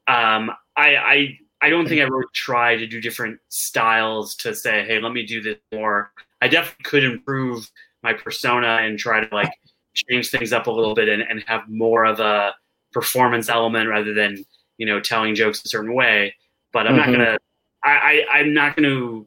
[0.07, 4.83] um, I I I don't think I really try to do different styles to say,
[4.85, 6.11] hey, let me do this more.
[6.41, 7.69] I definitely could improve
[8.01, 9.51] my persona and try to like
[9.93, 12.55] change things up a little bit and, and have more of a
[12.91, 14.43] performance element rather than
[14.81, 16.33] you know telling jokes a certain way.
[16.73, 16.97] But I'm Mhm.
[16.97, 17.37] not gonna.
[17.83, 17.91] I,
[18.31, 19.23] I I'm not gonna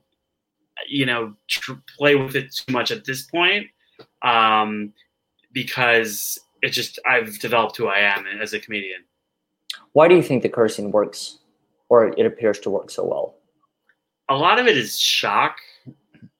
[0.88, 3.68] you know tr- play with it too much at this point
[4.22, 4.92] um,
[5.52, 9.04] because it just I've developed who I am as a comedian.
[9.92, 11.38] Why do you think the cursing works,
[11.88, 13.36] or it appears to work so well?
[14.30, 15.58] a lot of it is shock.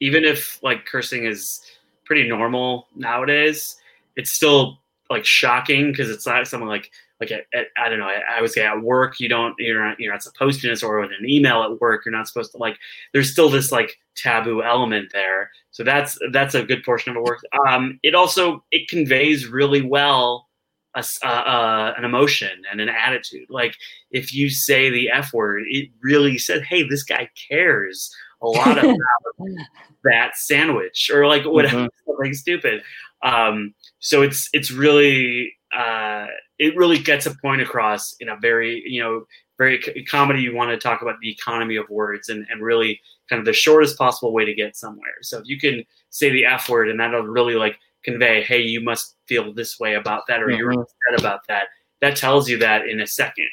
[0.00, 1.60] Even if like cursing is
[2.06, 3.76] pretty normal nowadays,
[4.16, 4.80] it's still
[5.14, 8.08] like shocking because it's not something like like at, at, I don't know.
[8.08, 11.00] I, I would say at work you don't you're not you're not supposed to or
[11.00, 12.76] with an email at work you're not supposed to like.
[13.12, 15.50] There's still this like taboo element there.
[15.70, 17.40] So that's that's a good portion of it work.
[17.66, 20.48] Um, it also it conveys really well
[20.96, 23.48] a, uh, uh, an emotion and an attitude.
[23.48, 23.76] Like
[24.10, 28.78] if you say the F word, it really said, hey, this guy cares a lot
[28.78, 28.96] of
[30.04, 32.82] that sandwich or like whatever, something stupid.
[33.22, 36.26] Um, so it's it's really uh,
[36.58, 39.24] it really gets a point across in a very you know
[39.58, 40.42] very c- comedy.
[40.42, 43.52] You want to talk about the economy of words and and really kind of the
[43.52, 45.14] shortest possible way to get somewhere.
[45.22, 48.82] So if you can say the F word and that'll really like convey, hey, you
[48.82, 50.82] must feel this way about that or you're Mhm.
[50.82, 51.68] upset about that.
[52.02, 53.48] That tells you that in a second.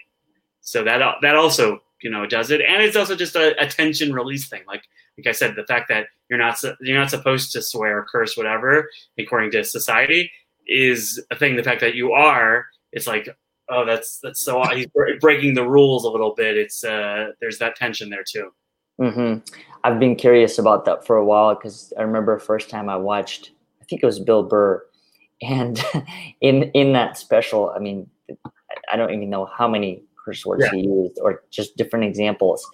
[0.59, 4.13] So that that also you know does it, and it's also just a, a tension
[4.13, 4.61] release thing.
[4.67, 4.83] Like
[5.17, 8.89] like I said, the fact that you're not you're not supposed to swear, curse, whatever,
[9.17, 10.31] according to society,
[10.67, 11.55] is a thing.
[11.55, 13.29] The fact that you are, it's like
[13.71, 16.57] oh, that's that's so he's bre- breaking the rules a little bit.
[16.57, 18.51] It's uh, there's that tension there too.
[18.99, 19.39] mm-hmm.
[19.83, 23.51] I've been curious about that for a while because I remember first time I watched,
[23.81, 24.83] I think it was Bill Burr,
[25.41, 25.83] and
[26.41, 28.09] in in that special, I mean,
[28.91, 30.71] I don't even know how many curse words Yeah.
[30.71, 32.69] he used or just different examples,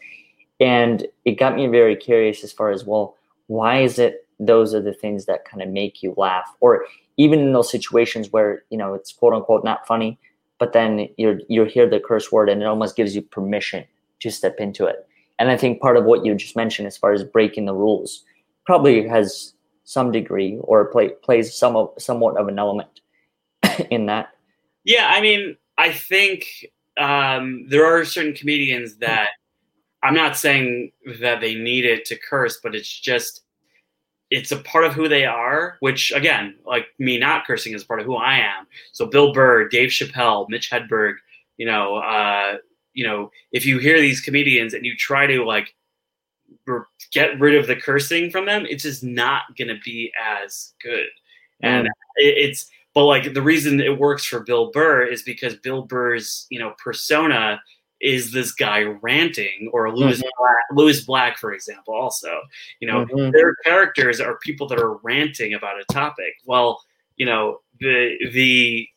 [0.59, 3.15] and it got me very curious as far as well,
[3.47, 6.85] why is it those are the things that kind of make you laugh, or
[7.17, 10.19] even in those situations where you know it's quote unquote not funny,
[10.59, 13.83] but then you're you hear the curse word and it almost gives you permission
[14.19, 15.07] to step into it.
[15.39, 18.23] And I think part of what you just mentioned, as far as breaking the rules,
[18.65, 23.01] probably has some degree or play, plays some of, somewhat of an element
[23.91, 24.29] in that.
[24.83, 26.45] Yeah, I mean, I think
[26.97, 29.29] um, there are certain comedians that
[30.03, 33.41] I'm not saying that they need it to curse, but it's just
[34.29, 35.77] it's a part of who they are.
[35.79, 38.67] Which again, like me not cursing is part of who I am.
[38.91, 41.15] So Bill Burr, Dave Chappelle, Mitch Hedberg,
[41.57, 42.57] you know, uh,
[42.93, 45.73] you know, if you hear these comedians and you try to like
[47.11, 51.07] get rid of the cursing from them, it's just not going to be as good.
[51.61, 56.47] And it's but like the reason it works for Bill Burr is because Bill Burr's
[56.49, 57.61] you know persona
[58.01, 61.93] is this guy ranting, or Lewis Black, Lewis Black, for example.
[61.93, 62.41] Also,
[62.79, 63.31] you know, Mhm.
[63.33, 66.33] their characters are people that are ranting about a topic.
[66.45, 66.83] Well,
[67.17, 68.87] you know, the the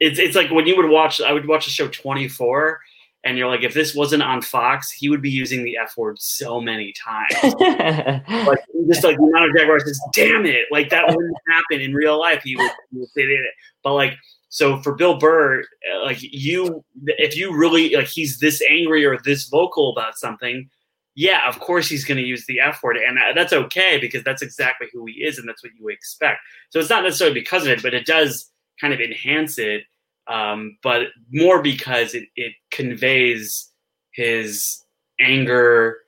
[0.00, 2.80] it's it's like when you would watch, I would watch the show Twenty Four,
[3.28, 6.18] and you're like, if this wasn't on Fox, he would be using the F word
[6.18, 7.34] so many times.
[7.42, 11.82] like just like the amount of Jack Bauer says, damn it, like that wouldn't happen
[11.82, 12.42] in real life.
[12.42, 13.54] He would, he would say it.
[13.82, 14.14] But like
[14.48, 19.18] so for Bill Burr, uh, like you, if you really like, he's this angry or
[19.24, 20.68] this vocal about something.
[21.14, 24.40] Yeah, of course he's going to use the F word, and that's okay because that's
[24.40, 26.38] exactly who he is, and that's what you expect.
[26.70, 29.82] So it's not necessarily because of it, but it does kind of enhance it
[30.28, 33.70] um, but more because it, it conveys
[34.12, 34.84] his
[35.20, 35.98] anger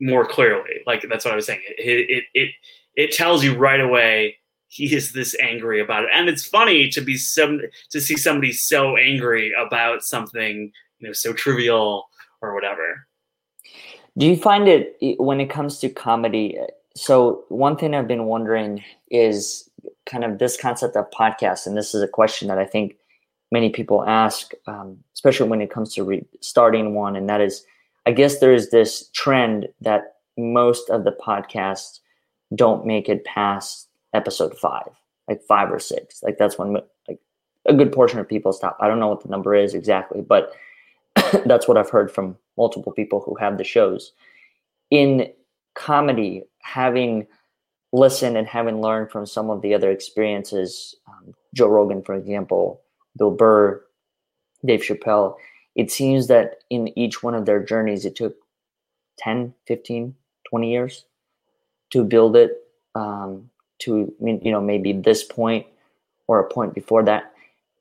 [0.00, 0.80] more clearly.
[0.86, 1.60] Like that's what I was saying.
[1.78, 2.50] It, it it
[2.96, 4.36] it tells you right away
[4.68, 8.52] he is this angry about it, and it's funny to be some to see somebody
[8.52, 12.08] so angry about something you know so trivial
[12.40, 13.06] or whatever.
[14.16, 16.58] Do you find it when it comes to comedy?
[16.96, 19.68] So one thing I've been wondering is
[20.06, 22.96] kind of this concept of podcast, and this is a question that I think
[23.50, 27.64] many people ask, um, especially when it comes to re- starting one, and that is,
[28.06, 32.00] I guess there is this trend that most of the podcasts
[32.54, 34.88] don't make it past episode five,
[35.28, 36.22] like five or six.
[36.22, 36.74] Like that's when
[37.08, 37.18] like
[37.66, 38.76] a good portion of people stop.
[38.80, 40.52] I don't know what the number is exactly, but
[41.44, 44.12] that's what I've heard from multiple people who have the shows.
[44.90, 45.32] In
[45.74, 47.26] comedy, having
[47.92, 52.80] listened and having learned from some of the other experiences, um, Joe Rogan, for example,
[53.16, 53.82] Bill Burr,
[54.64, 55.36] Dave Chappelle,
[55.74, 58.36] it seems that in each one of their journeys, it took
[59.18, 60.14] 10, 15,
[60.48, 61.04] 20 years
[61.90, 65.66] to build it um, to, you know, maybe this point
[66.26, 67.32] or a point before that.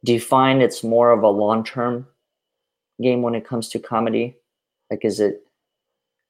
[0.04, 2.08] Do you find it's more of a long term
[3.02, 4.38] game when it comes to comedy?
[4.90, 5.46] Like, is it,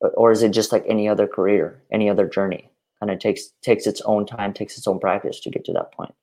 [0.01, 2.69] or is it just like any other career, any other journey?
[3.01, 5.93] And it takes takes its own time, takes its own practice to get to that
[5.93, 6.13] point.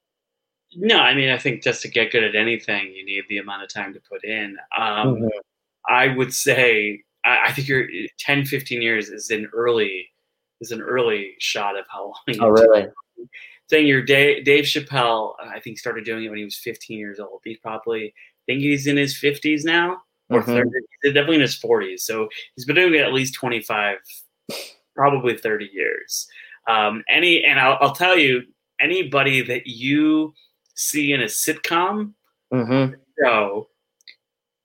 [0.79, 3.63] No, I mean, I think just to get good at anything, you need the amount
[3.63, 4.57] of time to put in.
[4.77, 5.27] Um, mm-hmm.
[5.89, 7.87] I would say, I, I, think your
[8.19, 10.09] 10, 15 years is an early,
[10.61, 12.37] is an early shot of how long.
[12.41, 12.89] Oh, really?
[13.71, 17.19] Saying your Dave, Dave Chappelle, I think started doing it when he was 15 years
[17.19, 17.41] old.
[17.43, 20.53] He's probably, I think he's in his 50s now, or mm-hmm.
[20.53, 20.71] 30,
[21.05, 22.01] definitely in his 40s.
[22.01, 23.97] So he's been doing it at least 25,
[24.95, 26.29] probably 30 years.
[26.69, 28.43] Um, any, and I'll, I'll tell you,
[28.81, 30.35] anybody that you
[30.77, 32.13] see in a sitcom
[32.53, 32.95] mm-hmm.
[33.23, 33.69] show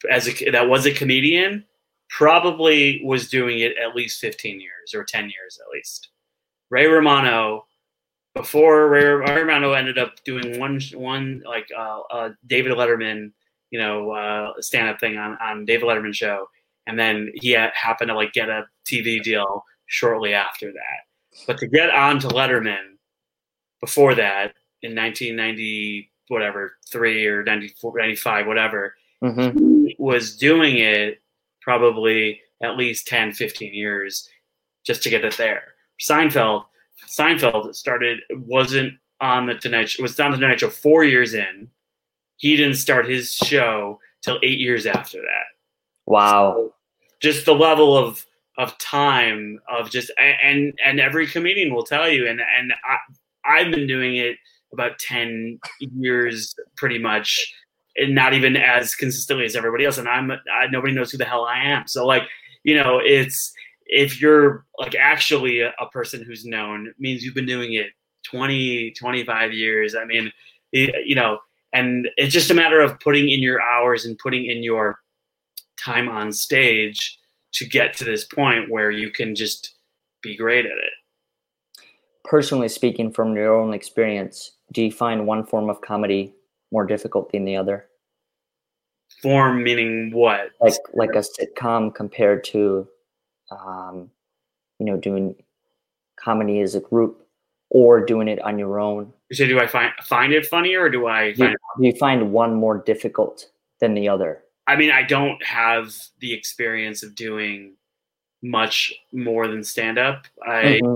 [0.10, 1.66] as a that was a comedian
[2.10, 6.10] probably was doing it at least 15 years or 10 years at least.
[6.70, 7.66] Ray Romano
[8.34, 13.32] before Ray, Ray Romano ended up doing one one like uh, uh, David Letterman,
[13.72, 16.48] you know, uh, stand up thing on on David Letterman show,
[16.88, 21.46] and then he happened to like get a TV deal shortly after that.
[21.46, 22.96] But to get on to Letterman
[23.82, 29.88] before that, in 1990 whatever three or 94 95 whatever mm-hmm.
[29.98, 31.22] was doing it
[31.62, 34.30] probably at least 10 15 years
[34.86, 35.64] just to get it there.
[36.00, 36.66] Seinfeld
[37.08, 41.70] seinfeld started wasn't on the tonight show was on the tonight show four years in.
[42.38, 45.46] He didn't start his show till eight years after that.
[46.08, 46.56] Wow.
[46.56, 46.74] So
[47.22, 48.26] just the level of
[48.58, 52.98] of time of just and and every comedian will tell you and and I,
[53.46, 54.38] I've been doing it
[54.74, 55.60] about 10
[55.98, 57.54] years pretty much
[57.98, 59.98] and not even as consistently as everybody else.
[59.98, 61.88] And i'm I, nobody knows who the hell i am.
[61.88, 62.24] So like
[62.64, 63.54] you know it's
[63.86, 67.88] if you're like actually a, a person who's known means you've been doing it
[68.30, 69.96] 20 25 years.
[69.96, 70.32] I mean
[70.72, 71.40] you know
[71.74, 75.00] and it's just a matter of putting in your hours and putting in your
[75.78, 77.18] time on stage
[77.54, 79.76] to get to this point where you can just
[80.22, 81.84] be great at it.
[82.24, 86.34] Personally speaking from your own experience do you find one form of comedy
[86.72, 87.86] more difficult than the other?
[89.22, 90.52] Form meaning what?
[90.60, 92.88] Like like a sitcom compared to,
[93.52, 94.10] um,
[94.80, 95.36] you know, doing
[96.18, 97.28] comedy as a group
[97.70, 99.12] or doing it on your own.
[99.32, 102.56] So do I find find it funny or do I do, do you find one
[102.56, 104.44] more difficult than the other?
[104.68, 107.74] I mean, I don't have the experience of doing
[108.42, 110.26] much more than stand up.
[110.46, 110.96] I mm-hmm.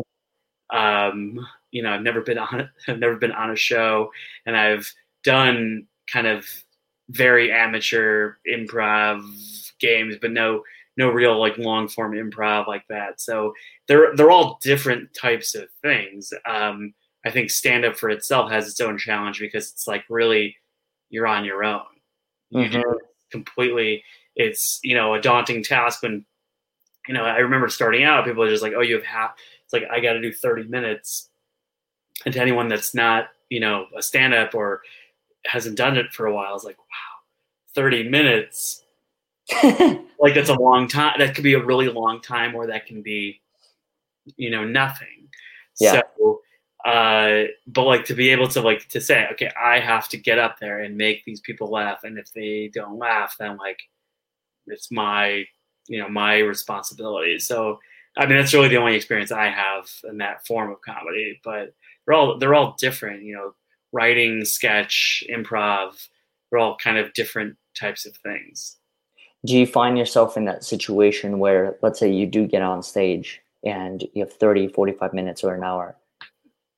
[0.75, 1.39] Um
[1.71, 4.11] you know, I've never been on I've never been on a show,
[4.45, 4.91] and I've
[5.23, 6.45] done kind of
[7.09, 9.21] very amateur improv
[9.79, 10.63] games, but no
[10.97, 13.19] no real like long form improv like that.
[13.19, 13.53] So
[13.87, 16.31] they're they're all different types of things.
[16.45, 16.93] Um,
[17.25, 20.55] I think stand up for itself has its own challenge because it's like really
[21.09, 21.81] you're on your own.
[22.51, 22.81] You mm-hmm.
[22.81, 22.99] do
[23.31, 24.03] completely.
[24.35, 26.25] It's you know a daunting task when
[27.07, 28.25] you know I remember starting out.
[28.25, 29.31] People are just like, oh, you have half.
[29.65, 31.29] It's like I got to do 30 minutes
[32.25, 34.81] and to anyone that's not you know a stand-up or
[35.45, 38.85] hasn't done it for a while it's like wow 30 minutes
[39.63, 41.13] like that's a long time.
[41.19, 43.41] That could be a really long time, or that can be,
[44.37, 45.29] you know, nothing.
[45.79, 46.01] Yeah.
[46.17, 46.41] So,
[46.83, 50.39] uh, but like to be able to like to say, okay, I have to get
[50.39, 53.79] up there and make these people laugh, and if they don't laugh, then like
[54.65, 55.45] it's my,
[55.87, 57.37] you know, my responsibility.
[57.37, 57.79] So,
[58.17, 61.39] I mean, that's really the only experience I have in that form of comedy.
[61.43, 61.73] But
[62.05, 63.23] they're all they're all different.
[63.23, 63.55] You know,
[63.91, 66.07] writing, sketch, improv.
[66.49, 68.77] They're all kind of different types of things
[69.45, 73.41] do you find yourself in that situation where let's say you do get on stage
[73.63, 75.95] and you have 30 45 minutes or an hour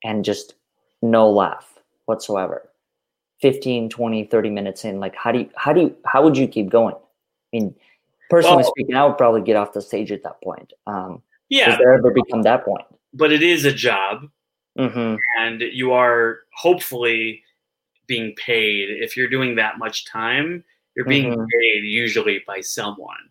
[0.04, 0.54] and just
[1.02, 2.68] no laugh whatsoever
[3.40, 6.46] 15 20 30 minutes in like how do you how do you how would you
[6.46, 7.74] keep going i mean
[8.28, 11.70] personally well, speaking i would probably get off the stage at that point um yeah
[11.70, 12.84] does there ever become that point
[13.14, 14.28] but it is a job
[14.78, 15.16] mm-hmm.
[15.38, 17.42] and you are hopefully
[18.06, 20.64] being paid if you're doing that much time
[20.98, 21.44] you're being mm-hmm.
[21.60, 23.30] paid usually by someone.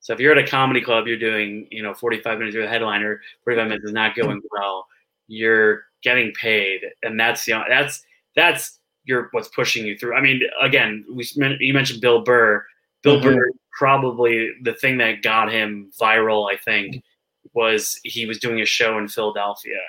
[0.00, 2.70] So if you're at a comedy club, you're doing, you know, 45 minutes, you're the
[2.70, 4.86] headliner, 45 minutes is not going well.
[5.28, 8.02] You're getting paid, and that's you know, that's
[8.34, 10.14] that's your what's pushing you through.
[10.14, 11.28] I mean, again, we
[11.60, 12.64] you mentioned Bill Burr.
[13.02, 13.28] Bill mm-hmm.
[13.28, 16.50] Burr probably the thing that got him viral.
[16.50, 17.02] I think
[17.54, 19.80] was he was doing a show in Philadelphia,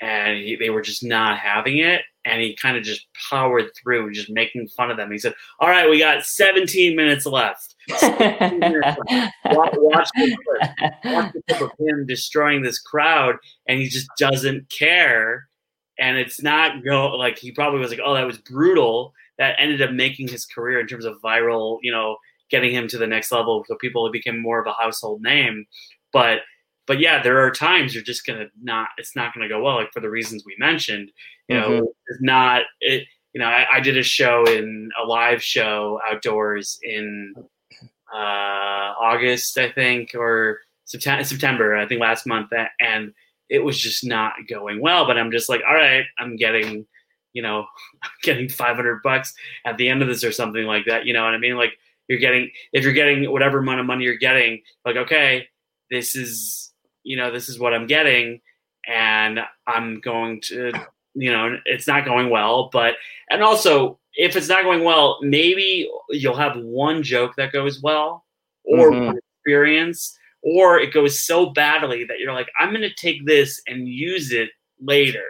[0.00, 4.12] and he, they were just not having it, and he kind of just powered through,
[4.12, 5.10] just making fun of them.
[5.10, 7.74] He said, "All right, we got 17 minutes left.
[7.96, 9.34] 17 minutes left.
[9.46, 11.14] Watch, watch, the clip.
[11.14, 15.48] watch the clip of him destroying this crowd, and he just doesn't care.
[15.98, 19.82] And it's not go like he probably was like, "Oh, that was brutal." That ended
[19.82, 22.16] up making his career in terms of viral, you know,
[22.50, 25.66] getting him to the next level, so people became more of a household name.
[26.12, 26.40] But
[26.86, 28.88] but yeah, there are times you're just gonna not.
[28.98, 31.10] It's not gonna go well, like for the reasons we mentioned.
[31.48, 31.84] You know, mm-hmm.
[32.06, 33.06] it's not it.
[33.32, 37.34] You know, I, I, did a show in a live show outdoors in
[38.14, 41.24] uh, August, I think, or September.
[41.24, 43.12] September, I think, last month, and
[43.48, 45.06] it was just not going well.
[45.06, 46.86] But I'm just like, all right, I'm getting,
[47.32, 47.66] you know,
[48.02, 51.04] I'm getting 500 bucks at the end of this or something like that.
[51.06, 51.56] You know what I mean?
[51.56, 51.72] Like
[52.08, 55.48] you're getting if you're getting whatever amount of money you're getting, like okay,
[55.90, 56.73] this is
[57.04, 58.40] you know, this is what I'm getting,
[58.86, 60.72] and I'm going to,
[61.14, 62.70] you know, it's not going well.
[62.72, 62.94] But,
[63.30, 68.24] and also, if it's not going well, maybe you'll have one joke that goes well
[68.64, 69.06] or mm-hmm.
[69.06, 73.62] one experience, or it goes so badly that you're like, I'm going to take this
[73.66, 74.50] and use it
[74.80, 75.24] later.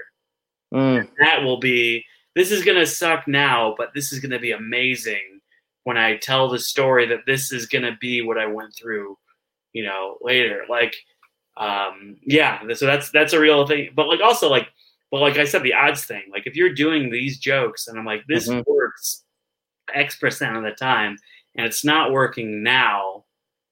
[0.72, 1.09] Mm.
[1.20, 2.05] That will be,
[2.35, 5.41] this is going to suck now, but this is going to be amazing
[5.85, 9.16] when I tell the story that this is going to be what I went through,
[9.72, 10.64] you know, later.
[10.68, 10.97] Like,
[11.57, 13.91] um, yeah, so that's that's a real thing.
[13.95, 14.69] But like also like,
[15.11, 16.23] but like I said, the odds thing.
[16.33, 18.63] Like if you're doing these jokes and I'm like, this mm-hmm.
[18.67, 19.23] works
[19.93, 21.17] X percent of the time,
[21.55, 23.25] and it's not working now.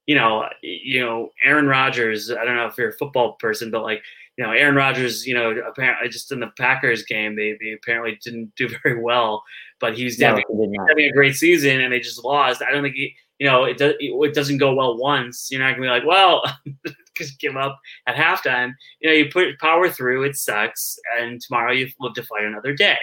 [0.06, 2.30] You know, you know, Aaron Rodgers.
[2.30, 4.02] I don't know if you're a football person, but like,
[4.36, 5.26] you know, Aaron Rodgers.
[5.26, 9.42] You know, apparently just in the Packers game, they, they apparently didn't do very well,
[9.80, 12.62] but he was no, having, he having a great season, and they just lost.
[12.62, 13.14] I don't think he.
[13.38, 13.94] You know, it does.
[13.98, 15.48] It doesn't go well once.
[15.50, 16.44] You're not gonna be like, well,
[17.22, 18.72] just give up at halftime.
[19.00, 20.24] You know, you put power through.
[20.24, 22.98] It sucks, and tomorrow you live to fight another day.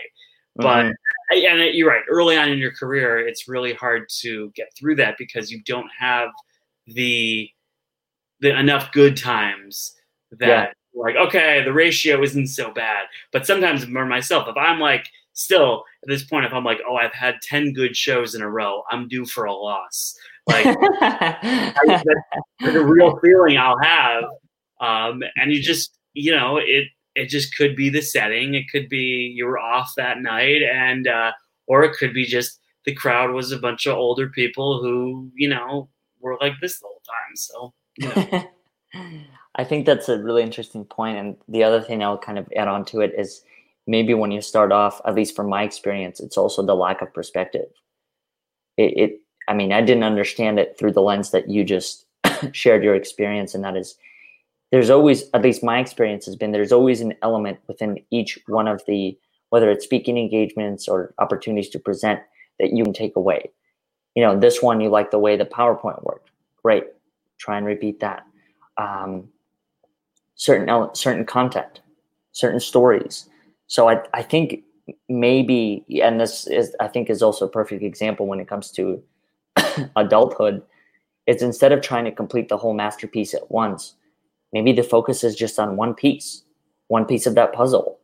[0.55, 1.45] But mm-hmm.
[1.47, 2.03] and you're right.
[2.09, 5.89] Early on in your career, it's really hard to get through that because you don't
[5.97, 6.30] have
[6.88, 7.49] the
[8.41, 9.95] the enough good times
[10.32, 10.72] that yeah.
[10.93, 13.05] like okay, the ratio isn't so bad.
[13.32, 16.95] But sometimes for myself, if I'm like still at this point, if I'm like, oh,
[16.95, 20.17] I've had ten good shows in a row, I'm due for a loss.
[20.50, 20.66] Like
[21.02, 22.04] I,
[22.60, 24.24] that's a real feeling I'll have.
[24.82, 28.54] Um, and you just, you know, it it just could be the setting.
[28.54, 31.32] It could be you were off that night, and uh,
[31.68, 35.50] or it could be just the crowd was a bunch of older people who, you
[35.50, 35.89] know,
[36.20, 37.36] were like this the whole time.
[37.36, 39.24] So, you know.
[39.56, 41.18] I think that's a really interesting point.
[41.18, 43.43] And the other thing I'll kind of add on to it is
[43.88, 47.14] maybe when you start off, at least from my experience, it's also the lack of
[47.14, 47.68] perspective.
[48.78, 49.12] It, it
[49.50, 52.06] I mean, I didn't understand it through the lens that you just
[52.54, 53.97] shared your experience, and that is
[54.72, 58.68] there's always, at least my experience has been, there's always an element within each one
[58.68, 59.18] of the,
[59.50, 62.22] whether it's speaking engagements or opportunities to present,
[62.60, 63.50] that you can take away.
[64.16, 66.30] You know, this one, you like the way the PowerPoint worked.
[66.62, 66.84] Great.
[67.39, 68.26] Try and repeat that.
[68.78, 69.30] Um,
[70.36, 71.82] certain certain content,
[72.32, 73.28] certain stories.
[73.68, 74.64] So I, I think
[75.08, 79.02] maybe, and this is, I think, is also a perfect example when it comes to
[79.95, 80.62] adulthood
[81.28, 83.95] is instead of trying to complete the whole masterpiece at once,
[84.51, 86.43] maybe the focus is just on one piece,
[86.88, 87.99] one piece of that puzzle.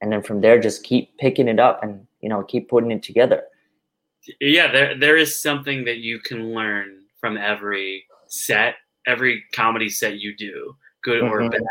[0.00, 3.02] And then from there, just keep picking it up and, you know, keep putting it
[3.02, 3.42] together.
[4.40, 8.76] Yeah, there, there is something that you can learn from every set,
[9.06, 11.50] every comedy set you do, good or Mhm.
[11.50, 11.62] bad.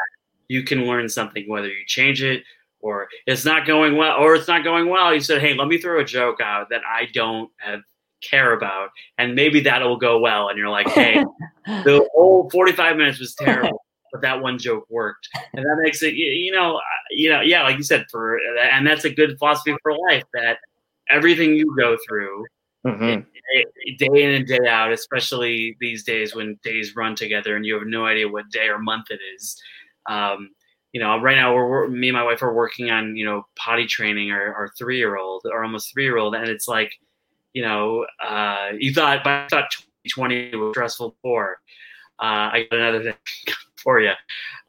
[0.49, 2.43] You can learn something whether you change it
[2.79, 5.13] or it's not going well or it's not going well.
[5.13, 7.81] You said, "Hey, let me throw a joke out that I don't have
[8.21, 11.23] care about, and maybe that'll go well." And you're like, "Hey,
[11.65, 16.13] the whole 45 minutes was terrible." But that one joke worked, and that makes it,
[16.13, 18.39] you, you know, uh, you know, yeah, like you said, for
[18.71, 20.23] and that's a good philosophy for life.
[20.33, 20.59] That
[21.09, 22.45] everything you go through,
[22.85, 23.25] Mhm.
[23.97, 27.87] day in and day out, especially these days when days run together and you have
[27.87, 29.61] no idea what day or month it is.
[30.05, 30.49] Um,
[30.93, 33.45] you know, right now we're, we're me and my wife are working on you know
[33.57, 36.91] potty training our, our three year old or almost three year old, and it's like,
[37.57, 41.57] you know, uh, you thought, but I thought 2020 was stressful before.
[42.19, 44.11] Uh, I got another thing for you.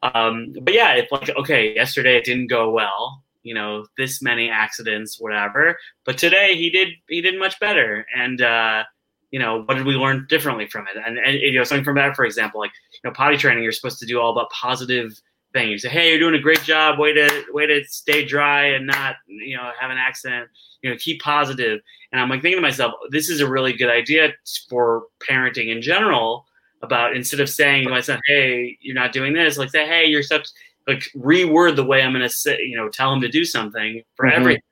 [0.02, 3.22] Um, but yeah, it's like okay, yesterday it didn't go well.
[3.42, 5.76] You know, this many accidents, whatever.
[6.06, 8.06] But today he did he did much better.
[8.16, 8.84] And uh,
[9.32, 10.96] you know, what did we learn differently from it?
[10.96, 13.72] And, and you know, something from that, for example, like you know, potty training, you're
[13.72, 15.20] supposed to do all about positive
[15.58, 15.70] things.
[15.70, 16.98] You say, hey, you're doing a great job.
[16.98, 20.48] Way to way to stay dry and not you know have an accident.
[20.82, 21.80] You know, keep positive.
[22.12, 24.32] And I'm like thinking to myself, this is a really good idea
[24.68, 26.46] for parenting in general.
[26.80, 30.06] About instead of saying to my son, "Hey, you're not doing this," like say, "Hey,
[30.06, 30.46] you're such."
[30.86, 34.02] Like reword the way I'm going to say, you know, tell him to do something
[34.14, 34.32] for Mhm.
[34.32, 34.62] everything.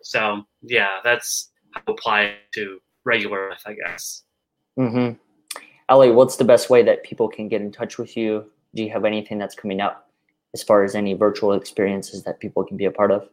[0.00, 1.50] So yeah, that's
[1.86, 4.22] apply to regular life, I guess.
[4.78, 5.18] Mm-hmm.
[5.92, 8.50] Eli, what's the best way that people can get in touch with you?
[8.74, 10.03] Do you have anything that's coming up
[10.54, 13.28] as far as any virtual experiences that people can be a part of?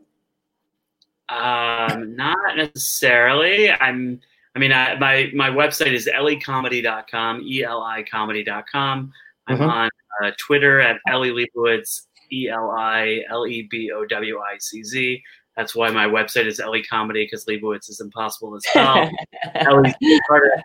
[1.30, 3.72] Um, not necessarily.
[3.72, 4.20] I'm.
[4.54, 9.14] I mean, I, my my website is elicomedy.com, e l i comedy.com.
[9.48, 9.70] I'm Mhm.
[9.70, 9.90] on
[10.22, 14.84] uh, Twitter at Eli Lebowicz, e l i l e b o w i c
[14.84, 15.24] z.
[15.56, 19.10] That's why my website is Eli Comedy because Lebowicz is impossible to spell.
[19.56, 19.94] Eli's
[20.28, 20.62] harder.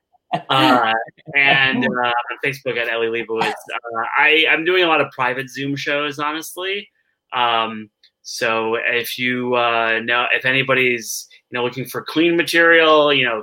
[0.48, 0.92] Uh,
[1.34, 3.50] and uh, on Facebook at Eli Lebowicz.
[3.50, 6.88] Uh, I, I'm doing a lot of private Zoom shows, honestly.
[7.32, 7.90] Um,
[8.22, 13.42] so if you uh, know, if anybody's you know looking for clean material, you know,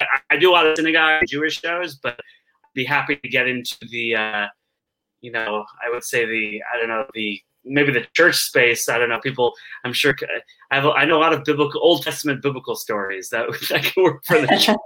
[0.00, 3.48] I, I do a lot of synagogue Jewish shows, but I'd be happy to get
[3.48, 4.46] into the, uh,
[5.20, 8.88] you know, I would say the, I don't know, the maybe the church space.
[8.88, 9.20] I don't know.
[9.20, 9.54] People,
[9.84, 10.14] I'm sure.
[10.70, 14.02] I have, I know a lot of biblical, Old Testament biblical stories that that can
[14.02, 14.66] work for the church.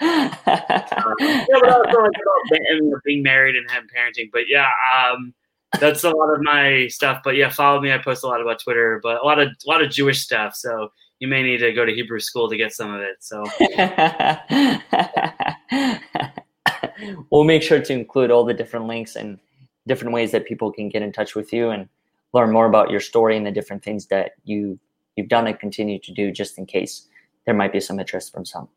[0.00, 4.30] yeah, but also like about being- being married and having parenting.
[4.32, 5.34] But yeah, um,
[5.78, 7.20] that's a lot of my stuff.
[7.22, 7.92] But yeah, follow me.
[7.92, 10.54] I post a lot about Twitter, but a lot of a lot of Jewish stuff.
[10.54, 13.16] So you may need to go to Hebrew school to get some of it.
[13.20, 13.44] So
[17.30, 19.38] we'll make sure to include all the different links and
[19.86, 21.88] different ways that people can get in touch with you and
[22.32, 24.78] learn more about your story and the different things that you
[25.16, 27.08] you've done and continue to do just in case
[27.44, 28.68] there might be some interest from some.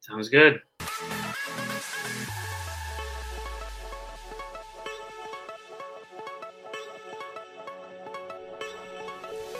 [0.00, 0.60] sounds good.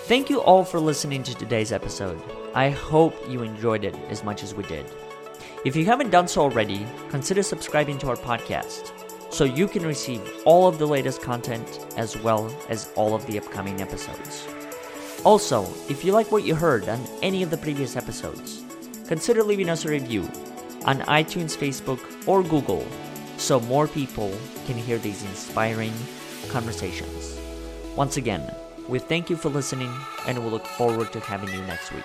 [0.07, 2.23] Thank you all for listening to today's episode.
[2.55, 4.87] I hope you enjoyed it as much as we did.
[5.65, 9.06] If you haven't done so already, consider subscribing to our podcast
[9.37, 13.37] so you can receive all of the latest content as well as all of the
[13.37, 14.49] upcoming episodes.
[15.25, 18.65] Also, if you like what you heard on any of the previous episodes,
[19.07, 20.23] consider leaving us a review
[20.87, 22.87] on iTunes, Facebook, or Google
[23.37, 24.33] so more people
[24.65, 25.93] can hear these inspiring
[26.49, 27.39] conversations.
[27.95, 28.51] Once again,
[28.89, 29.93] we thank you for listening
[30.27, 32.05] and we look forward to having you next week.